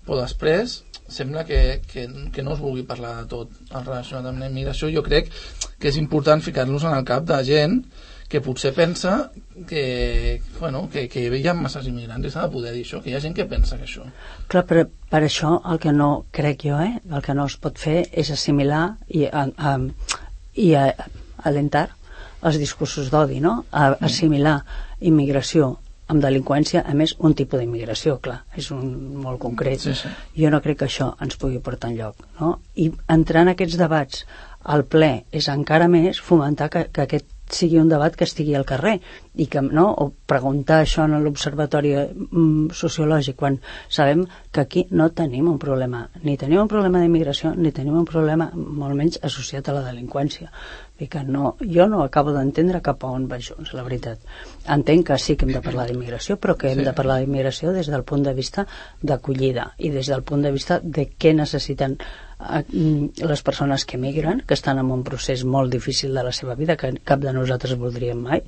[0.04, 4.40] Però després sembla que, que, que no es vulgui parlar de tot en relacionat amb
[4.40, 4.90] la immigració.
[4.92, 5.30] Jo crec
[5.78, 7.80] que és important ficar-nos en el cap de gent
[8.28, 9.30] que potser pensa
[9.68, 13.12] que, bueno, que, que hi ha masses immigrants i s'ha de poder dir això, que
[13.12, 14.06] hi ha gent que pensa que això.
[14.50, 17.78] Clar, però per això el que no crec jo, eh, el que no es pot
[17.78, 19.76] fer és assimilar i, a, a,
[20.56, 20.88] i a,
[21.44, 21.90] alentar
[22.44, 23.60] els discursos d'odi, no?
[23.70, 24.56] A, assimilar
[25.10, 25.74] immigració
[26.12, 28.90] amb delinqüència, a més, un tipus d'immigració, clar, és un
[29.24, 29.80] molt concret.
[29.80, 30.10] Sí, sí.
[30.36, 32.58] Jo no crec que això ens pugui portar enlloc, no?
[32.76, 34.24] I entrar en aquests debats
[34.74, 38.64] al ple és encara més fomentar que, que aquest sigui un debat que estigui al
[38.64, 38.98] carrer
[39.34, 45.10] i que, no, o preguntar això en l'observatori mm, sociològic quan sabem que aquí no
[45.10, 46.08] tenim un problema.
[46.22, 50.50] Ni tenim un problema d'immigració ni tenim un problema molt menys associat a la delinqüència.
[51.02, 54.20] I que no, jo no acabo d'entendre cap a on va Junts, la veritat.
[54.70, 56.84] Entenc que sí que hem de parlar d'immigració però que hem Sí.
[56.84, 58.66] de parlar d'immigració des del punt de vista
[59.02, 64.42] d'acollida i des del punt de vista de què necessiten eh, les persones que emigren,
[64.46, 67.76] que estan en un procés molt difícil de la seva vida, que cap de nosaltres
[67.78, 68.42] voldríem mai,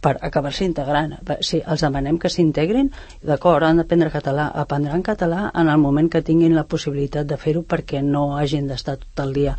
[0.00, 1.16] per acabar-se integrant.
[1.40, 2.90] Sí, els demanem que s'integrin,
[3.22, 7.62] d'acord, han d'aprendre català, aprendran català en el moment que tinguin la possibilitat de fer-ho
[7.62, 9.56] perquè no hagin d'estar tot el dia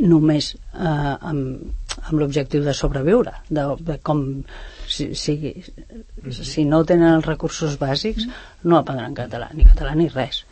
[0.00, 4.22] només eh, amb, amb l'objectiu de sobreviure, de, de com
[4.88, 5.36] si, si,
[6.32, 8.26] si no tenen els recursos bàsics
[8.64, 10.44] no aprendran català, ni català ni res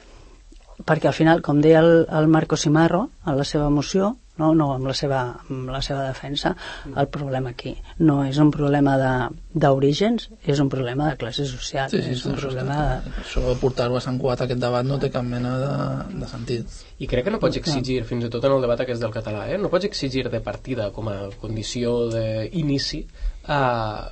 [0.86, 4.68] perquè al final, com deia el, el Marco Simarro en la seva moció, no, no
[4.76, 6.52] amb, la seva, amb la seva defensa,
[6.94, 11.90] el problema aquí no és un problema de- d'orígens, és un problema de classe social,
[11.90, 13.24] Sí, sí, és un això problema està- de...
[13.24, 16.78] Això de portar-ho a Sant Cugat, aquest debat, no té cap mena de, de sentit.
[17.02, 19.48] I crec que no pots exigir, fins i tot en el debat aquest del català,
[19.50, 19.58] eh?
[19.58, 23.02] no pots exigir de partida com a condició d'inici
[23.48, 24.06] uh,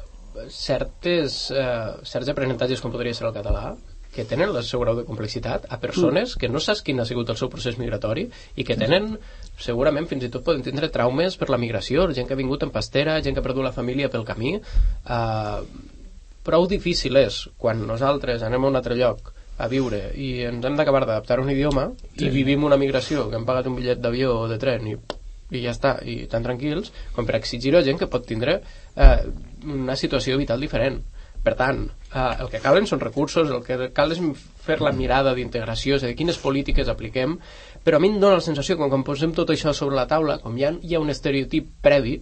[0.51, 3.77] certes, uh, certs aprenentatges com podria ser el català
[4.17, 7.29] que tenen el seu grau de complexitat a persones que no saps quin ha sigut
[7.33, 8.25] el seu procés migratori
[8.57, 9.13] i que tenen,
[9.61, 12.73] segurament fins i tot poden tindre traumes per la migració, gent que ha vingut en
[12.73, 14.57] pastera, gent que ha perdut la família pel camí.
[15.05, 15.61] Uh,
[16.47, 20.77] prou difícil és quan nosaltres anem a un altre lloc a viure i ens hem
[20.79, 21.89] d'acabar d'adaptar a un idioma
[22.21, 24.97] i vivim una migració que hem pagat un bitllet d'avió o de tren i,
[25.51, 29.19] i ja està, i tan tranquils com per exigir-ho a gent que pot tindre eh,
[29.67, 31.01] una situació vital diferent.
[31.47, 31.85] Per tant,
[32.17, 34.23] eh, el que calen són recursos, el que cal és
[34.67, 37.37] fer la mirada d'integració, és a dir, quines polítiques apliquem,
[37.85, 40.41] però a mi em dóna la sensació que quan posem tot això sobre la taula,
[40.43, 42.19] com hi ha, hi ha un estereotip previ,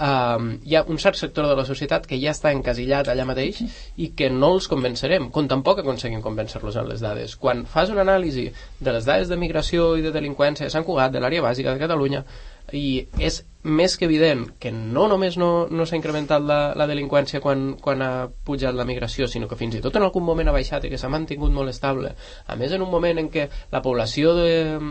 [0.00, 3.60] um, hi ha un cert sector de la societat que ja està encasillat allà mateix
[3.96, 7.36] i que no els convencerem, com tampoc aconseguim convèncer-los en les dades.
[7.36, 8.48] Quan fas una anàlisi
[8.80, 11.82] de les dades de migració i de delinqüència de Sant Cugat, de l'àrea bàsica de
[11.82, 12.24] Catalunya,
[12.72, 17.40] i és més que evident que no només no, no s'ha incrementat la, la delinqüència
[17.40, 18.10] quan, quan ha
[18.44, 21.00] pujat la migració, sinó que fins i tot en algun moment ha baixat i que
[21.00, 22.12] s'ha mantingut molt estable.
[22.46, 24.50] A més, en un moment en què la població de,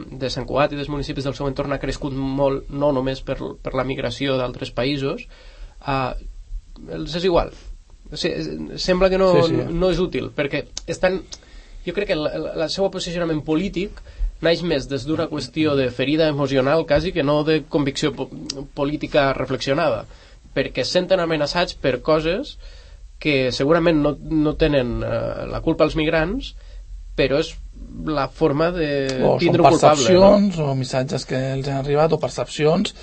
[0.09, 3.37] de Sant Cugat i dels municipis del seu entorn ha crescut molt, no només per,
[3.37, 5.27] per la migració d'altres països,
[5.85, 6.09] eh,
[6.97, 7.53] els és igual.
[8.09, 9.69] O sigui, sembla que no, Sí, sí.
[9.69, 11.21] no és útil, perquè estan...
[11.83, 13.97] Jo crec que el, el, el seu posicionament polític
[14.43, 18.29] naix més des d'una qüestió de ferida emocional quasi que no de convicció po
[18.75, 20.05] política reflexionada
[20.53, 22.57] perquè es senten amenaçats per coses
[23.23, 26.53] que segurament no, no tenen eh, la culpa als migrants
[27.15, 27.53] però és
[28.05, 28.89] la forma de
[29.21, 30.29] o tindre un culpable no?
[30.29, 32.95] percepcions o missatges que els han arribat o percepcions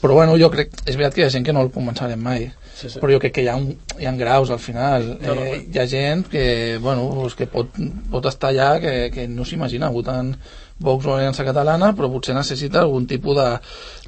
[0.00, 2.50] però bueno, jo crec, és veritat que hi ha gent que no el convencerem mai
[2.76, 3.00] Sí, sí.
[3.00, 5.06] però jo crec que hi ha, un, hi ha graus al final.
[5.22, 6.44] No, no, eh, hi ha gent que,
[6.82, 7.78] bueno, pues que pot,
[8.12, 9.88] pot estar allà que, que no s'imagina.
[9.94, 10.34] Votant
[10.78, 13.46] Vox o Aliança Catalana però potser necessita algun tipus de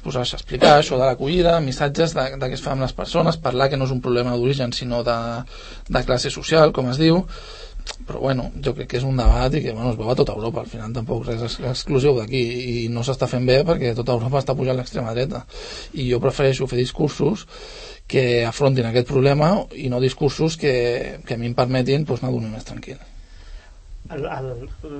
[0.03, 3.71] pues, explicar això de l'acollida missatges de, de què es fa amb les persones parlar
[3.71, 5.17] que no és un problema d'origen sinó de,
[5.89, 7.23] de classe social, com es diu
[8.07, 10.33] però bueno, jo crec que és un debat i que bueno, es veu a tota
[10.37, 14.15] Europa, al final tampoc res és exclusiu d'aquí i no s'està fent bé perquè tota
[14.17, 15.43] Europa està pujant l'extrema dreta.
[15.93, 17.45] I jo prefereixo fer discursos
[18.09, 22.33] que afrontin aquest problema i no discursos que, que a mi em permetin pues, anar
[22.33, 22.97] dormir més tranquil.
[24.09, 24.47] El, el,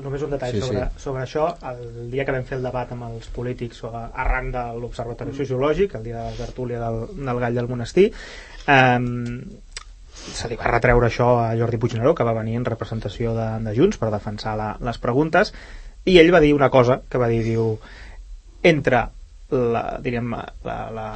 [0.04, 1.02] només un detall Sí, sobre, sí.
[1.02, 1.47] sobre això.
[1.71, 5.95] El dia que vam fer el debat amb els polítics o arran de l'Observatori Sociològic
[5.97, 8.12] el dia de la tertúlia del, del Gall del Monestir
[8.67, 9.41] um,
[10.36, 13.76] se li va retreure això a Jordi Puigneró que va venir en representació de, de
[13.78, 15.54] Junts per defensar la, les preguntes
[16.06, 17.74] i ell va dir una cosa que va dir diu,
[18.63, 19.08] entre
[19.50, 21.08] la, diríem, la, la,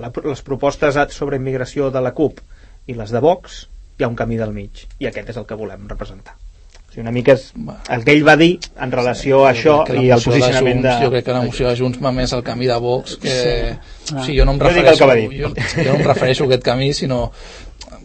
[0.00, 2.40] la, les propostes sobre immigració de la CUP
[2.88, 3.66] i les de Vox
[3.98, 6.34] hi ha un camí del mig i aquest és el que volem representar.
[6.92, 7.46] O sigui, una mica és
[7.94, 8.50] el que ell va dir
[8.84, 10.90] en relació a això i el de posicionament de...
[10.90, 13.36] Junts, jo crec que la moció de Junts va més al camí de Vox que...
[14.02, 14.12] Sí.
[14.12, 17.20] O sigui, jo no em refereixo, jo, jo no em refereixo a aquest camí, sinó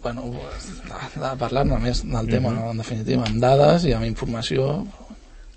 [0.02, 2.70] bueno, de, parlar-ne més del tema, Mhm.
[2.70, 4.86] en definitiva, amb dades i amb informació.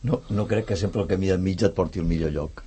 [0.03, 2.63] No, no crec que sempre el camí del mig et porti al millor lloc.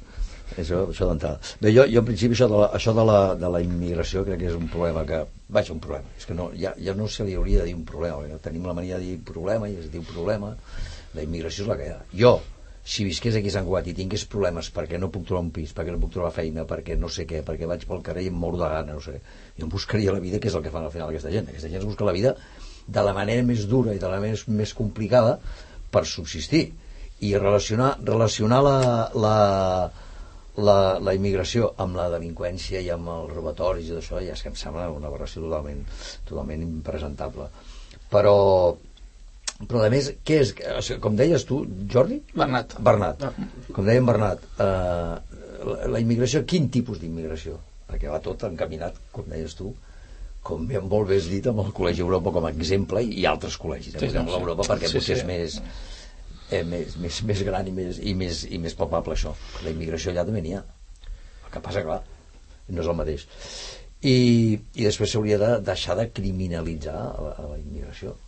[0.56, 1.40] Això, això d'entrada.
[1.60, 4.38] Bé, jo, jo en principi això de, la, això de, la, de la immigració crec
[4.38, 5.24] que és un problema que...
[5.48, 6.04] Vaja, un problema.
[6.18, 8.38] És que no, ja, ja no se li hauria de dir un problema.
[8.42, 10.54] Tenim la mania de dir problema i es diu problema.
[11.14, 11.98] La immigració és la que hi ha.
[12.12, 12.40] Jo,
[12.84, 15.72] si visqués aquí a Sant Cugat i tingués problemes perquè no puc trobar un pis,
[15.76, 18.36] perquè no puc trobar feina, perquè no sé què, perquè vaig pel carrer i em
[18.36, 19.16] moro de gana, no sé,
[19.56, 21.48] jo em buscaria la vida, que és el que fan al final aquesta gent.
[21.48, 22.34] Aquesta gent es busca la vida
[22.86, 25.38] de la manera més dura i de la més, més complicada
[25.90, 26.66] per subsistir
[27.24, 28.78] i relacionar, relacionar la,
[29.16, 29.36] la,
[30.60, 34.52] la, la immigració amb la delinqüència i amb els robatoris i això ja és que
[34.52, 35.80] em sembla una aberració totalment,
[36.28, 37.48] totalment impresentable
[38.12, 38.34] però
[39.62, 40.52] però a més, què és?
[41.02, 42.18] Com deies tu, Jordi?
[42.34, 42.74] Bernat.
[42.82, 43.22] Bernat.
[43.72, 47.60] Com deia Bernat, eh, la, la immigració, quin tipus d'immigració?
[47.88, 49.70] Perquè va tot encaminat, com deies tu,
[50.44, 53.56] com ben molt bé has dit, amb el Col·legi Europa com a exemple i, altres
[53.60, 55.22] col·legis, Sí, sí, amb l'Europa, perquè Sí, potser sí.
[55.22, 55.60] és més,
[56.50, 59.32] eh, més, més, més gran i més, i, més, i més palpable això.
[59.64, 60.64] La immigració allà també n'hi ha.
[61.46, 62.02] El que passa, clar,
[62.68, 63.24] no és el mateix.
[64.04, 64.16] I,
[64.74, 68.18] i després s'hauria de deixar de criminalitzar la, la immigració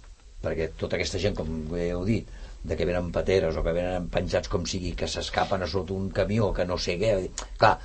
[0.46, 2.30] perquè tota aquesta gent, com bé heu dit
[2.66, 6.11] de que venen pateres o que venen penjats com sigui que s'escapen a sota un
[6.14, 7.12] camió que no sé què,
[7.61, 7.76] clar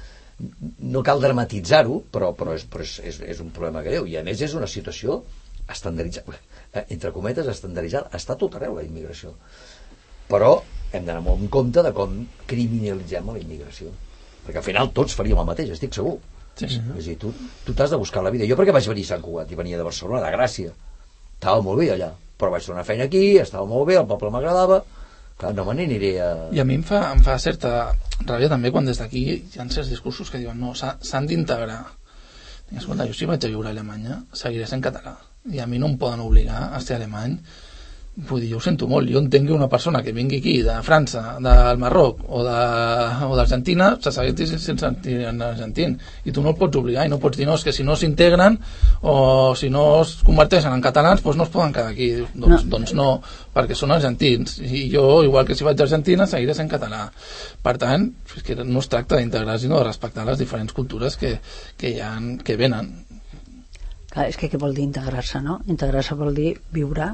[0.90, 4.24] no cal dramatitzar-ho però, però, és, però és, és, és un problema greu i a
[4.26, 5.22] més és una situació
[5.70, 9.36] estandarditzada entre cometes estandarditzada està tot arreu la immigració
[10.32, 10.56] però
[10.92, 12.18] hem d'anar molt en compte de com
[12.50, 13.94] criminalitzem la immigració
[14.48, 16.18] perquè al final tots faríem el mateix, estic segur
[16.56, 16.82] Sí, sí.
[16.98, 17.16] és a dir,
[17.66, 18.46] tu t'has de buscar la vida.
[18.50, 20.74] Jo perquè vaig venir a Sant Cugat i venia de Barcelona, de Gràcia.
[21.38, 22.10] Estava molt bé allà,
[22.42, 24.82] però vaig fer una feina aquí, estava molt bé, el poble m'agradava.
[25.42, 26.30] Clar, no me n'aniré a...
[26.54, 27.72] I a mi em fa, em fa certa
[28.28, 31.80] ràbia també quan des d'aquí hi ha certs discursos que diuen no, s'ha- s'han d'integrar.
[32.78, 35.16] Escolta, jo si vaig a viure a Alemanya seguiré sent català
[35.52, 37.34] i a mi no em poden obligar a ser alemany
[38.14, 40.74] vull dir, jo ho sento molt, jo entenc que una persona que vingui aquí de
[40.84, 46.42] França, del Marroc o de- o d'Argentina se segueixi sense sentir en argentin i tu
[46.44, 48.60] no el pots obligar i no pots dir no, és que si no s'integren
[49.02, 52.10] o si no es converteixen en catalans doncs no es poden quedar aquí.
[52.34, 52.70] Doncs, No.
[52.78, 53.22] doncs no,
[53.56, 54.60] perquè són argentins.
[54.60, 57.10] I jo, igual que si vaig a Argentina seguiré sent català.
[57.64, 61.40] Per tant, és que no es tracta d'integrar sinó de respectar les diferents cultures que,
[61.78, 63.06] que, hi ha, que venen
[64.12, 65.54] Clar, és que què vol dir integrar-se, no?
[65.72, 67.06] Integrar-se vol dir viure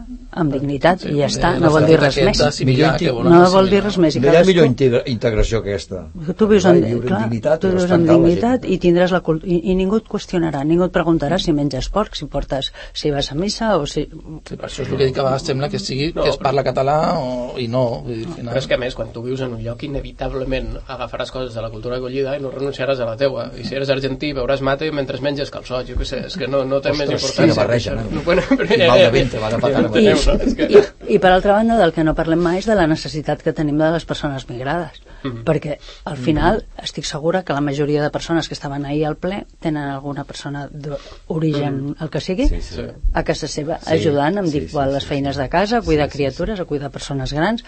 [0.42, 2.40] amb dignitat Sí, i ja està, no vol dir res més.
[2.66, 4.16] Millor No vol dir res més.
[4.18, 6.00] I No hi ha cadascú- millor integra integració que aquesta.
[6.40, 9.60] Tu vius viure clar, amb dignitat tu vius amb dignitat i tindràs la cult i,
[9.70, 13.36] i ningú et qüestionarà, ningú et preguntarà si menges porc, si portes, si vas a
[13.36, 14.08] missa o si...
[14.50, 16.30] Sí, per això és el que dic que a vegades sembla que sigui No, que
[16.34, 18.54] es parla català o, i no vull dir, al final...
[18.56, 21.62] Però és que a més, quan tu vius en un lloc, inevitablement agafaràs coses de
[21.62, 23.52] la cultura acollida i no renunciaràs a la teua.
[23.54, 26.64] I si eres argentí, beuràs mate mentre menges calçot, jo què sé, és que no,
[26.66, 27.62] no té Ostres, més quina importància.
[27.62, 28.04] barreja, no?
[28.18, 30.38] No, bueno, però, I mal de ventre, va agafar ja tant ho amb I, no?
[30.48, 30.68] És que...
[30.72, 33.54] i, I per altra banda, del que no parlem mai és de la necessitat que
[33.54, 35.02] tenim de les persones migrades.
[35.24, 35.44] Mhm.
[35.48, 39.46] Perquè al final estic segura que la majoria de persones que estaven ahir al ple
[39.60, 42.86] tenen alguna persona d'origen, el que sigui, Sí, sí.
[43.14, 45.42] a casa seva, Sí, ajudant amb sí, sí, les sí, feines sí.
[45.42, 47.64] de casa, a cuidar Sí, sí, criatures, a cuidar persones grans,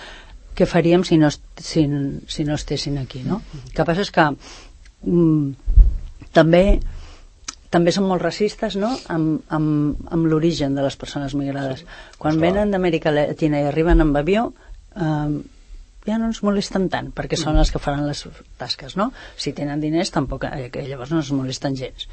[0.55, 1.88] què faríem si no, si,
[2.27, 3.41] si no estessin aquí, no?
[3.65, 4.25] El que passa és que
[5.03, 5.53] mm,
[6.36, 6.79] també
[7.69, 8.95] també són molt racistes no?
[9.13, 11.86] amb, amb, amb l'origen de les persones migrades.
[12.17, 12.49] Quan clar.
[12.49, 14.49] venen d'Amèrica Latina i arriben amb avió,
[14.95, 15.39] eh,
[16.10, 18.23] ja no ens molesten tant, perquè són els que faran les
[18.58, 19.10] tasques, no?
[19.38, 22.08] Si tenen diners, tampoc, eh, que llavors no ens molesten gens.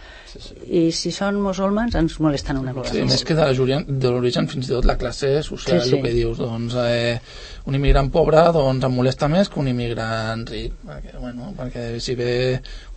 [0.67, 2.91] I si són musulmans, ens molesten una mica.
[2.93, 5.97] Sí, més que de l'origen fins i tot la classe social, Sí, sí.
[5.97, 7.19] el que dius, doncs eh,
[7.67, 12.19] un immigrant pobre doncs em molesta més que un immigrant ric, perquè, bueno, perquè si
[12.19, 12.33] ve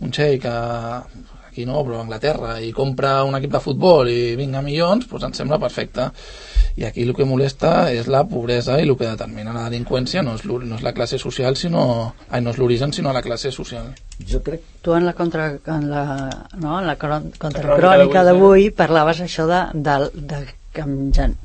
[0.00, 0.58] un xeic a,
[1.50, 5.26] aquí no, però a Anglaterra i compra un equip de futbol i vinga milions, doncs
[5.26, 6.10] em sembla perfecte.
[6.78, 10.22] I aquí el que molesta és la pobresa i el que determina la delinqüència.
[10.22, 11.82] No és, no és la classe social sinó
[12.30, 13.90] ai, no és l'origen sinó la classe social.
[14.30, 16.04] Jo crec Tu en la, contra, en la,
[16.56, 20.38] no, en la contracrònica d'avui, parlaves això de, de, de
[20.72, 21.36] que, en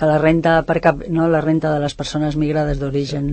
[0.00, 3.26] que la renta per cap, no, la renta de les persones migrades d'origen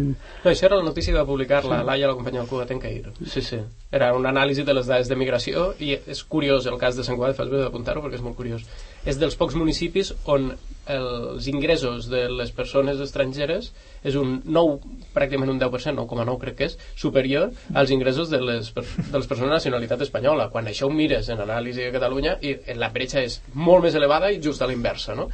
[0.44, 2.82] No, això era la notícia que va publicar la Laia, la companya del Cugat en
[2.84, 3.14] Cair.
[3.24, 3.62] Sí, sí.
[3.92, 7.16] Era un anàlisi de les dades de migració i és curiós el cas de Sant
[7.16, 8.66] Cugat, fas bé d'apuntar-ho perquè és molt curiós.
[9.08, 10.52] És dels pocs municipis on
[10.88, 13.72] els ingressos de les persones estrangeres
[14.08, 18.74] és un 9, pràcticament un 10%, 9,9 crec que és, superior als ingressos de les,
[18.76, 20.50] de les persones de nacionalitat espanyola.
[20.52, 24.32] Quan això ho mires en anàlisi de Catalunya, i la bretxa és molt més elevada
[24.32, 25.30] i just a l'inversa, no?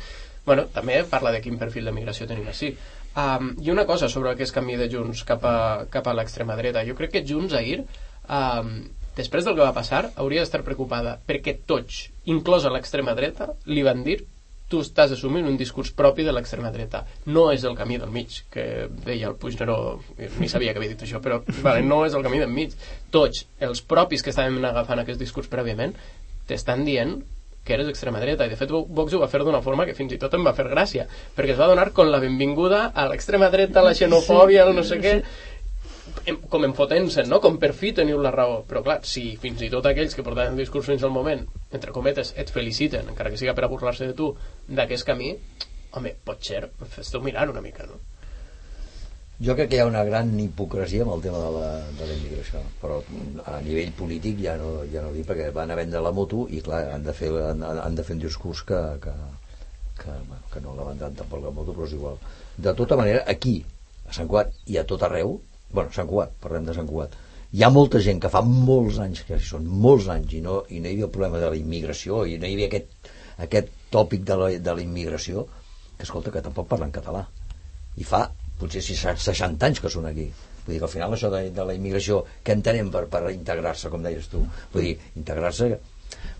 [0.45, 2.73] Bueno, també parla de quin perfil de migració tenim així.
[3.15, 5.55] Um, I una cosa sobre aquest camí de Junts cap a,
[5.93, 6.83] cap a l'extrema dreta.
[6.87, 7.83] Jo crec que Junts ahir,
[8.25, 8.75] um,
[9.17, 14.01] després del que va passar, hauria d'estar preocupada perquè tots, inclosa l'extrema dreta, li van
[14.05, 14.23] dir
[14.73, 17.03] tu estàs assumint un discurs propi de l'extrema dreta.
[17.29, 19.99] No és el camí del mig, que deia el Puigneró,
[20.39, 22.73] ni sabia que havia dit això, però vale, no és el camí del mig.
[23.13, 25.93] Tots, els propis que estaven agafant aquest discurs prèviament,
[26.49, 27.19] t'estan dient
[27.63, 30.13] que eres extrema dreta i de fet Vox ho va fer d'una forma que fins
[30.13, 33.49] i tot em va fer gràcia perquè es va donar con la benvinguda a l'extrema
[33.53, 35.17] dreta, a la xenofòbia, al no sé què
[36.51, 37.39] com enfotent-se, no?
[37.43, 40.55] com per fi teniu la raó però clar, si fins i tot aquells que portaven
[40.55, 44.11] el discurs fins al moment, entre cometes, et feliciten encara que siga per a burlar-se
[44.11, 44.33] de tu,
[44.67, 45.33] d'aquest camí
[45.93, 46.65] home, pot ser,
[46.99, 47.99] esteu mirant una mica, no?
[49.43, 52.13] Jo crec que hi ha una gran hipocresia amb el tema de la, de la
[52.15, 53.01] immigració, però
[53.51, 56.61] a nivell polític ja no, ja no dic, perquè van a vendre la moto i
[56.63, 59.15] clar, han de fer, han, han de fer un discurs que, que,
[59.99, 62.21] que, bueno, que no la vendran tampoc la moto, però és igual.
[62.67, 63.57] De tota manera, aquí,
[64.07, 65.33] a Sant Cugat i a tot arreu,
[65.73, 67.17] bueno, Sant Cugat, parlem de Sant Cugat,
[67.51, 70.79] hi ha molta gent que fa molts anys, que són molts anys, i no, i
[70.79, 73.11] no hi havia el problema de la immigració, i no hi havia aquest,
[73.49, 75.43] aquest tòpic de la, de la immigració,
[75.97, 77.25] que escolta, que tampoc parlen català.
[77.99, 78.23] I fa
[78.59, 80.27] potser 60 anys que són aquí.
[80.63, 83.91] Vull dir que al final això de, de la immigració que entenem per, per integrar-se
[83.91, 85.73] com deies tu vull dir, integrar-se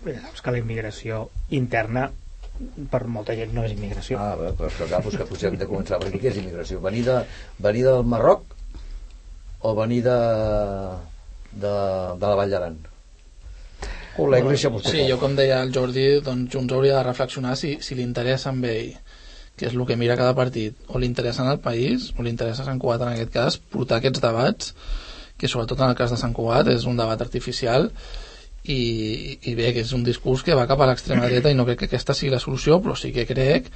[0.04, 2.10] saps que la immigració interna
[2.92, 4.20] per molta gent no és immigració.
[4.22, 6.32] Ah, bé, però és que, clar, doncs que potser hem de començar per aquí què
[6.32, 6.80] és immigració?
[6.84, 7.18] venir, de,
[7.66, 8.44] venir del Marroc
[9.64, 10.18] o venir de,
[11.54, 11.74] de,
[12.20, 12.78] de la Vall d'Aran?
[14.22, 17.78] O la Iglesia Sí, jo com deia el Jordi, doncs Junts hauria de reflexionar si,
[17.82, 18.94] si li interessa amb ell
[19.58, 22.64] que és el que mira cada partit, o li interessa al país, o li interessa
[22.64, 24.74] a Sant Cugat en aquest cas, portar aquests debats,
[25.38, 27.90] que sobretot en el cas de Sant Cugat és un debat artificial,
[28.64, 28.80] i,
[29.44, 31.84] i bé, que és un discurs que va cap a l'extrema dreta i no crec
[31.84, 33.70] que aquesta sigui la solució, però sí que crec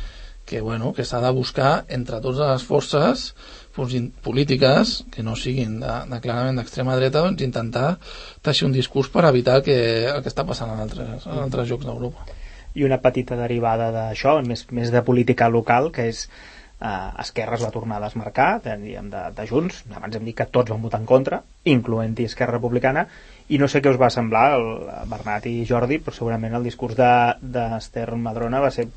[0.48, 3.34] que, bueno, que s'ha de buscar entre totes les forces
[3.76, 7.98] polítiques que no siguin de, de clarament d'extrema dreta doncs intentar
[8.42, 11.86] teixir un discurs per evitar que, el que està passant en altres, en altres jocs
[11.86, 12.37] d'Europa
[12.78, 17.64] i una petita derivada d'això, més, més de política local, que és eh, Esquerra es
[17.66, 21.02] va tornar a desmarcar de, de, de Junts, abans hem dit que tots van votar
[21.02, 23.08] en contra, incloent-hi Esquerra Republicana,
[23.50, 24.68] i no sé què us va semblar el
[25.10, 28.88] Bernat i Jordi, però segurament el discurs d'Ester de, Madrona va ser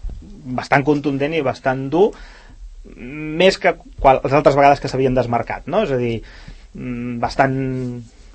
[0.61, 2.09] bastant contundent i bastant dur,
[2.85, 5.85] més que qual, les altres vegades que s'havien desmarcat, no?
[5.87, 6.17] És a dir,
[6.75, 7.61] mm, bastant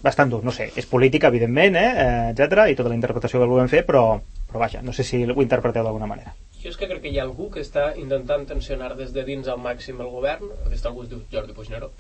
[0.06, 3.72] bastant dur, no sé, és política evidentment, eh, etc i tota la interpretació que volem
[3.72, 6.36] fer, però, però vaja, no sé si ho interpreteu d'alguna manera.
[6.62, 9.48] Jo és que crec que hi ha algú que està intentant tensionar des de dins
[9.52, 11.92] al màxim el govern, aquest algú es diu Jordi Puigneró,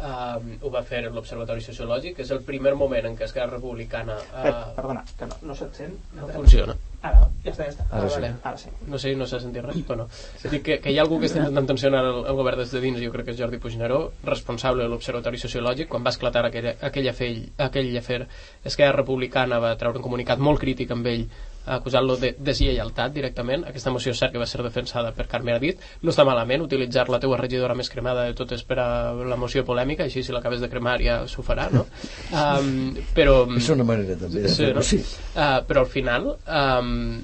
[0.00, 4.16] uh, ho va fer l'Observatori Sociològic, que és el primer moment en què Esquerra Republicana...
[4.30, 5.98] Uh, eh, perdona, que no, no se't sent.
[6.16, 6.76] No funciona.
[7.00, 7.86] Ara, ja està, ja està.
[7.88, 8.30] Ara, ah, sí.
[8.50, 8.72] Ara sí.
[8.92, 10.06] No sé, no s'ha sentit res, o no?
[10.12, 10.50] Sí.
[10.52, 12.82] Dic que, que hi ha algú que està intentant tensionar el, el govern des de
[12.84, 16.72] dins, jo crec que és Jordi Puigneró, responsable de l'Observatori Sociològic, quan va esclatar aquell,
[16.76, 17.30] aquell, afer,
[17.68, 18.20] aquell afer,
[18.68, 21.24] Esquerra Republicana va treure un comunicat molt crític amb ell
[21.66, 23.64] acusant-lo de deslleialtat directament.
[23.68, 25.82] Aquesta moció cert que va ser defensada per Carme Adit.
[26.02, 29.64] No està malament utilitzar la teua regidora més cremada de totes per a la moció
[29.68, 31.86] polèmica, així si l'acabes de cremar ja s'ho farà, no?
[32.30, 33.42] Um, però...
[33.56, 34.84] És una manera també de sí, no?
[34.86, 35.02] sí.
[35.34, 37.20] Uh, però al final um,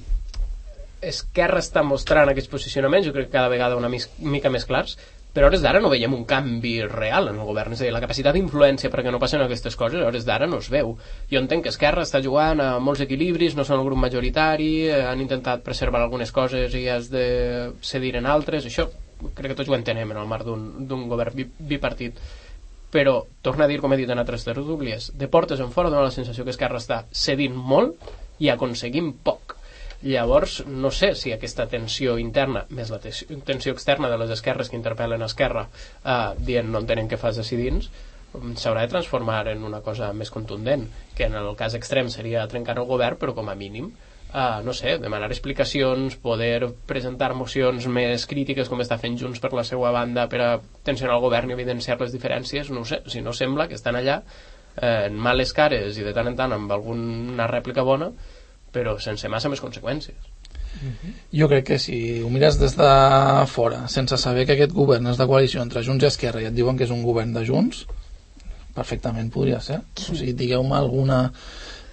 [1.07, 4.97] Esquerra està mostrant aquests posicionaments, jo crec que cada vegada una mica més clars,
[5.37, 7.91] però a hores d'ara no veiem un canvi real en el govern, és a dir,
[7.93, 10.95] la capacitat d'influència perquè no passen aquestes coses a hores d'ara no es veu.
[11.29, 15.03] Jo entenc que Esquerra està jugant a molts equilibris, no són el grup majoritari, eh,
[15.05, 17.27] han intentat preservar algunes coses i has de
[17.85, 18.89] cedir en altres, això
[19.37, 21.37] crec que tots ho entenem en el marc d'un govern
[21.69, 22.17] bipartit.
[22.97, 26.09] Però, torna a dir, com he dit en altres tertúlies, de portes en fora dona
[26.09, 28.09] la sensació que Esquerra està cedint molt
[28.41, 29.46] i aconseguint poc
[30.03, 34.77] Llavors, no sé si aquesta tensió interna, més la tensió externa de les esquerres que
[34.79, 35.69] interpel·len Esquerra,
[36.05, 36.19] eh,
[36.51, 37.89] dient no entenen què fas així dins,
[38.61, 40.85] s'haurà de transformar en una cosa més contundent,
[41.17, 43.95] que en el cas extrem seria trencar el govern, però com a mínim
[44.35, 49.53] Uh, no sé, demanar explicacions, poder presentar mocions més crítiques com està fent Junts per
[49.55, 50.49] la seva banda per a
[50.85, 54.19] tensionar el govern i evidenciar les diferències, no sé, si no sembla que estan allà
[54.19, 58.11] eh, en males cares i de tant en tant amb alguna rèplica bona
[58.73, 60.33] però sense massa més conseqüències.
[61.33, 62.91] Jo crec que si ho mires des de
[63.49, 66.57] fora, sense saber que aquest govern és de coalició entre Junts i Esquerra i et
[66.57, 67.87] diuen que és un govern de Junts,
[68.77, 69.81] perfectament podria ser.
[69.97, 71.23] O sigui, digueu-me alguna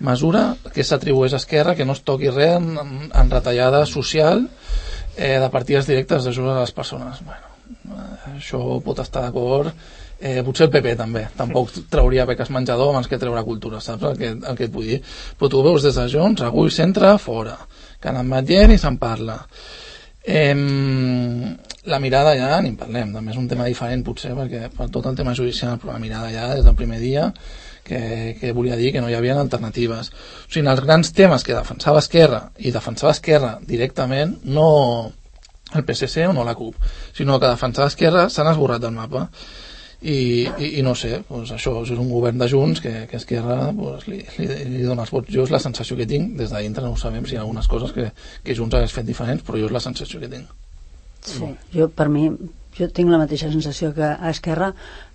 [0.04, 0.44] mesura
[0.76, 4.44] que s'atribueix a Esquerra que no es toqui res en, en retallada social
[5.16, 7.24] eh, de partides directes d'ajuda a les persones.
[7.24, 9.72] Bueno, això pot estar d'acord
[10.24, 14.18] eh, potser el PP també, tampoc trauria beques menjador abans que treure cultura, saps el
[14.20, 15.00] que, el que et vull dir?
[15.38, 17.58] Però tu veus des de Junts, avui centre, fora,
[18.04, 19.38] han anat i se'n parla.
[20.24, 20.56] Eh,
[21.92, 25.18] la mirada ja, ni parlem, també és un tema diferent potser, perquè per tot el
[25.20, 27.28] tema judicial, però la mirada ja des del primer dia
[27.84, 30.14] que, que volia dir que no hi havia alternatives.
[30.48, 35.12] O sigui, els grans temes que defensava Esquerra i defensava Esquerra directament, no
[35.74, 36.80] el PSC o no la CUP,
[37.18, 39.28] sinó que defensava Esquerra s'han esborrat del mapa
[40.04, 43.72] i, i, i no sé, doncs això és un govern de Junts que, que Esquerra
[43.76, 45.32] doncs, li, li, li dona els vots.
[45.34, 47.46] Jo és la sensació que tinc, des de dintre no ho sabem si hi ha
[47.46, 48.10] algunes coses que,
[48.44, 50.54] que Junts hagués fet diferents, però jo és la sensació que tinc.
[51.24, 52.28] Sí, jo per mi,
[52.78, 54.74] jo tinc la mateixa sensació que a Esquerra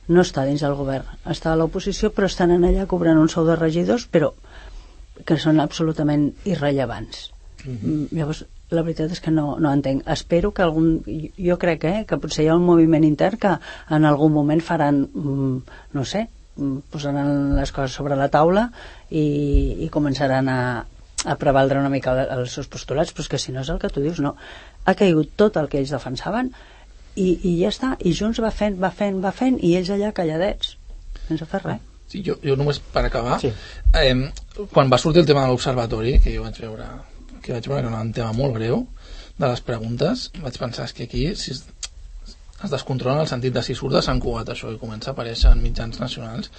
[0.08, 3.44] no està dins del govern, està a l'oposició però estan en allà cobrant un sou
[3.44, 4.32] de regidors però
[5.28, 7.26] que són absolutament irrellevants
[7.66, 10.02] Mm, Llavors, la veritat és que no, no entenc.
[10.12, 11.02] Espero que algun...
[11.38, 13.54] jo- crec eh, que potser hi ha un moviment intern que
[13.96, 15.56] en algun moment faran, mm,
[15.96, 18.66] no sé, mm, posaran les coses sobre la taula
[19.10, 19.24] i,
[19.84, 20.58] i començaran a,
[21.24, 23.78] a prevaldre una mica el- els seus postulats, però és que si no és el
[23.80, 24.34] que tu dius, no.
[24.84, 26.52] Ha caigut tot el que ells defensaven
[27.16, 27.94] i, i ja està.
[28.04, 30.76] I Junts va fent, va fent, va fent i ells allà calladets,
[31.26, 31.80] sense fer res.
[32.08, 33.50] Sí, jo, jo només per acabar, Sí.
[34.00, 34.14] eh,
[34.72, 36.86] quan va sortir el tema de l'observatori, que jo vaig veure
[37.48, 38.84] que vaig veure que era un tema molt greu
[39.38, 41.64] de les preguntes, vaig pensar és que aquí si es,
[42.64, 45.16] es descontrola en el sentit de si surt de Sant Cugat això i comença a
[45.16, 46.50] aparèixer en mitjans nacionals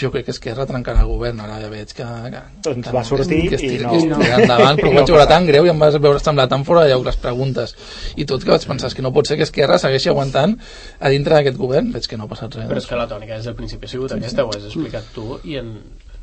[0.00, 3.02] jo crec que Esquerra trencarà el govern ara ja veig que, que, Doncs que va
[3.04, 5.72] sortir que i estic, no- que estic endavant, però ho vaig veure tan greu i
[5.74, 7.74] em va veure semblar tan fora de lloc les preguntes.
[8.16, 10.56] I tot que vaig pensar és que no pot ser que Esquerra segueixi aguantant
[11.04, 12.70] a dintre d'aquest govern veig que no ha passat res.
[12.72, 15.26] Però és que la tònica des del principi ha sigut aquesta, ho has explicat tu,
[15.44, 15.74] i en,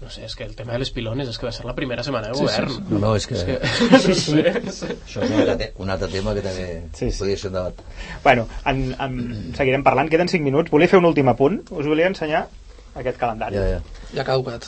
[0.02, 2.04] no sé, és que el tema de les pilones és que va ser la primera
[2.04, 2.78] setmana de govern.
[2.90, 3.58] No, no, és que, És que,
[4.02, 4.38] Sí, sí.
[4.42, 7.20] això és un altre, un altre tema que també Sí, sí.
[7.20, 7.84] podria ser un debat.
[8.24, 10.72] Bueno, en, en, seguirem parlant, queden 5 minuts.
[10.74, 11.62] Volia fer un últim apunt.
[11.70, 12.48] Us volia ensenyar
[12.96, 13.56] aquest calendari.
[13.62, 13.82] Ja, ja.
[14.16, 14.66] ja ha caducat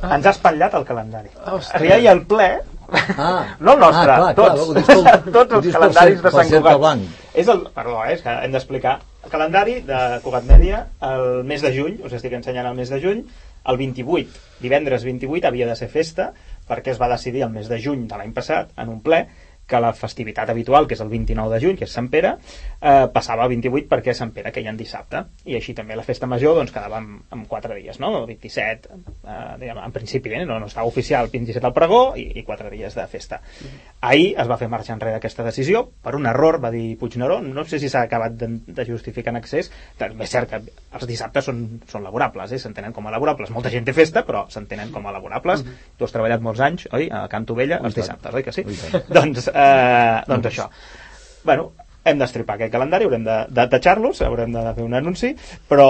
[0.00, 0.14] Ah.
[0.16, 1.28] Ens ha espatllat el calendari.
[1.44, 1.82] Ah, ostres.
[1.84, 2.46] Ja hi ha el ple,
[2.90, 6.30] Ah, no el nostre, ah, clar, clar, tots, ho dius pel- tots els calendaris de
[6.34, 6.78] Sant Cugat.
[6.80, 7.02] blanc.
[7.38, 8.94] És el, perdó, eh, és que hem d'explicar.
[9.22, 12.98] El calendari de Cugat Mèdia, el mes de juny, us estic ensenyant el mes de
[13.04, 13.20] juny,
[13.68, 16.30] el 28, divendres 28, havia de ser festa,
[16.68, 19.24] perquè es va decidir el mes de juny de l'any passat, en un ple,
[19.70, 22.34] que la festivitat habitual, que és el 29 de juny, que és Sant Pere,
[22.80, 25.24] eh, passava al 28 perquè és Sant Pere, que hi ha en dissabte.
[25.46, 28.12] I així també la festa major doncs, quedava en, en 4 dies, no?
[28.22, 28.90] El 27,
[29.22, 32.44] eh, diguem, en principi, eh, no, no estava oficial, el 27 al pregó i, i
[32.46, 33.40] 4 dies de festa.
[34.00, 37.64] Ahir es va fer marxa enrere aquesta decisió, per un error, va dir Puigneró, no
[37.68, 41.46] sé si s'ha acabat de, de justificar en excés, també és cert que els dissabtes
[41.46, 42.60] són, són laborables, eh?
[42.62, 43.52] s'entenen com a laborables.
[43.54, 45.64] Molta gent té festa, però s'entenen com a laborables.
[45.98, 47.08] Tu has treballat molts anys, oi?
[47.12, 48.64] A Can Tovella, els dissabtes, oi que sí?
[49.16, 50.68] Doncs, eh, doncs això.
[51.44, 51.70] Bueno,
[52.04, 55.34] hem d'estripar aquest calendari, haurem de, de tatxar-los, haurem de fer un anunci,
[55.68, 55.88] però,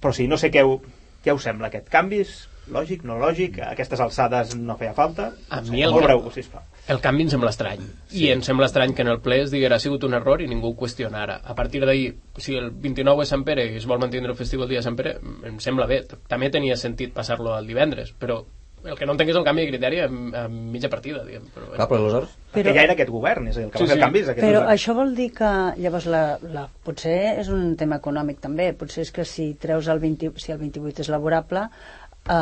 [0.00, 0.80] però sí, no sé què, u-
[1.24, 5.32] què us sembla aquest canvi, és lògic, no lògic, a aquestes alçades no feia falta?
[5.50, 6.62] A mi el molt breu, sisplau.
[6.92, 7.82] El canvi em sembla estrany.
[8.10, 8.22] Sí.
[8.24, 10.48] I em sembla estrany que en el ple es diguera ha sigut un error i
[10.50, 11.40] ningú ho qüestionara.
[11.44, 14.62] A partir d'ahir, si el 29 és Sant Pere i es vol mantenir el festiu
[14.64, 15.16] el dia de Sant Pere,
[15.46, 16.00] em sembla bé.
[16.30, 18.40] També tenia sentit passar-lo al divendres, però
[18.84, 21.44] el que no entenc és el canvi de criteri a, a mitja partida, diguem.
[21.54, 22.32] Però, Clar, però aleshores...
[22.52, 22.62] Però...
[22.64, 23.98] Però- ja era aquest govern, és a dir, el que Sí, va fer sí.
[24.00, 24.72] el canvi és aquest Però govern.
[24.74, 25.50] això vol dir que
[25.84, 26.22] llavors la,
[26.56, 30.52] la, potser és un tema econòmic també, potser és que si treus el 20, si
[30.52, 32.34] el 28 és laborable eh,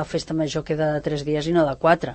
[0.00, 2.14] la festa major queda de 3 dies i no de 4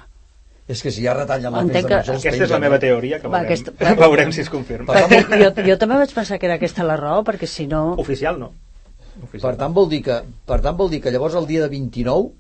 [0.72, 2.16] És que si ja retallen la Entenc festa que- major...
[2.22, 4.94] Aquesta és la meva teoria, que Va, veurem, aquesta- veurem si es confirma.
[4.96, 8.40] perquè jo, jo també vaig pensar que era aquesta la raó perquè si no Oficial
[8.40, 8.54] no.
[9.22, 9.44] Oficial.
[9.52, 12.32] Per tant, vol dir que, per tant vol dir que llavors el dia de 29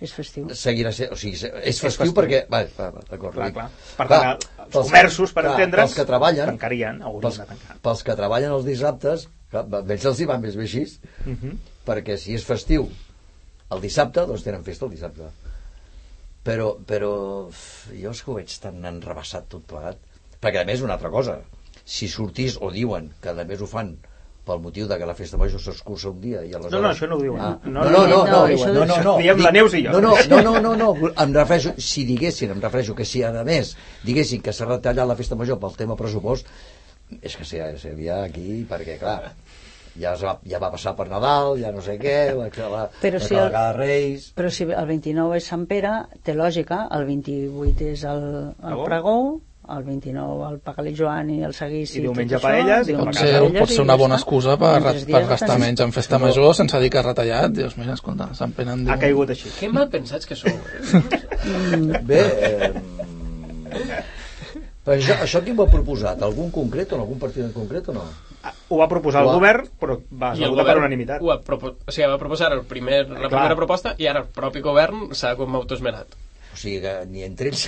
[0.00, 1.12] és festiu seguirà sent...
[1.12, 2.14] O sigui, és festiu, festiu.
[2.16, 2.42] perquè...
[2.52, 3.34] Va, va, va d'acord.
[3.38, 3.68] Clar, clar.
[3.96, 6.46] Per tant, els pels- comerços, per entendre's, Pels que treballen...
[6.52, 7.78] tancarien, haurien pels, de tancar.
[7.88, 10.84] pels que treballen els dissabtes, clar, va- veig els hi van més bé així,
[11.24, 11.56] Uh -huh.
[11.86, 12.88] perquè si és festiu
[13.70, 15.30] el dissabte, doncs tenen festa el dissabte.
[16.46, 17.48] Però, però
[18.02, 19.96] jo és que ho veig tan enrebaçat tot plegat.
[20.40, 21.40] Perquè a més una altra cosa,
[21.84, 23.96] si sortís o diuen que a més ho fan
[24.46, 26.72] pel motiu de que la festa major s'escurça un dia i aleshores...
[26.76, 27.40] No, no, això no ho diuen.
[27.42, 29.74] Ah, No, no, no, no, no, no, no, això- no, no, no, Diem la Neus
[29.74, 29.92] i jo.
[29.96, 33.32] No, no, no, no, no, no, em refereixo, si diguessin, em refereixo que si a
[33.44, 33.74] més
[34.06, 36.46] diguessin que s'ha retallat la festa major pel tema pressupost,
[37.22, 39.32] és que seria, seria aquí, perquè clar,
[39.96, 43.18] ja, es va, ja va passar per Nadal, ja no sé què, la, la, Però
[43.18, 44.30] la si el- cavalcada de Reis...
[44.36, 45.92] però si el 29 és Sant Pere
[46.22, 48.24] té lògica, el 28 és el,
[48.62, 49.16] el Pregó.
[49.74, 53.68] El 29 el Pagalí Joan i el seguici I diumenge paelles i pot ser, pot
[53.72, 54.76] ser una bona excusa per,
[55.10, 58.52] per gastar menys en festa major sense dir que ha retallat dius, mira, escolta, Sant
[58.54, 59.50] Pere en diu Ha caigut així.
[59.58, 60.50] Que mal pensats que sou.
[60.50, 62.02] eh?
[62.10, 62.72] Bé, eh,
[64.86, 66.20] però això, això qui ho ha proposat?
[66.22, 68.04] Algun concret o algun partit en concret o no?
[68.46, 71.22] Ah, Ho va proposar el Ho ha- govern, però va, va el votar per unanimitat.
[71.22, 73.30] ho ha, propo o sigui, va proposar el primer, la Clar.
[73.32, 76.14] primera proposta i ara el propi govern s'ha com autoesmenat.
[76.56, 77.66] O sigui que ni entre ells...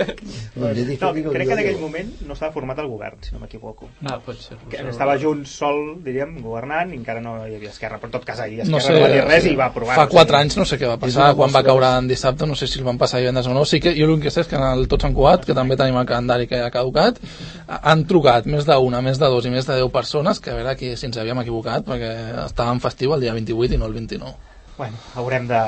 [0.56, 3.34] no, jo dic, No, crec que en aquell moment no estava format el govern, si
[3.34, 3.90] no m'equivoco.
[4.08, 4.56] Ah, pot ser.
[4.80, 8.40] Estava Junts sol, diríem, governant, i encara no hi havia Esquerra, però en tot cas
[8.40, 9.98] ahir no Esquerra sé, no, va dir res i va aprovar.
[9.98, 12.48] fa o sigui, 4 anys no sé què va passar quan va caure en dissabte
[12.48, 14.44] no sé si el van passar divendres o no sí que jo l'únic que sé
[14.46, 17.20] és que en el Tots en Cugat que també tenim el calendari que ha caducat
[17.68, 20.72] han trucat més d'una, més de dos i més de 10 persones que a veure
[20.72, 22.14] aquí si ens havíem equivocat perquè
[22.46, 24.51] estàvem festiu el dia 28 i no el 29
[24.82, 25.58] Bueno, haurem de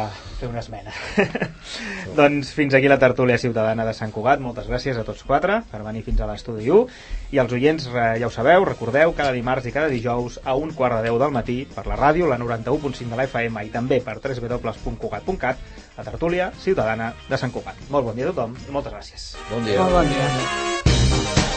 [0.40, 0.90] fer una esmena.
[2.18, 4.40] doncs fins aquí la tertúlia ciutadana de Sant Cugat.
[4.42, 6.96] Moltes gràcies a tots quatre per venir fins a l'estudi 1.
[7.30, 10.74] I els oients, eh, ja ho sabeu, recordeu, cada dimarts i cada dijous a un
[10.74, 14.02] quart de 10 del matí per la ràdio, la 91.5 de la FM i també
[14.02, 17.86] per www.cugat.cat la tertúlia ciutadana de Sant Cugat.
[17.94, 19.34] Molt bon dia a tothom i moltes gràcies.
[19.46, 19.78] Bon dia.
[19.78, 21.53] Molt bon dia.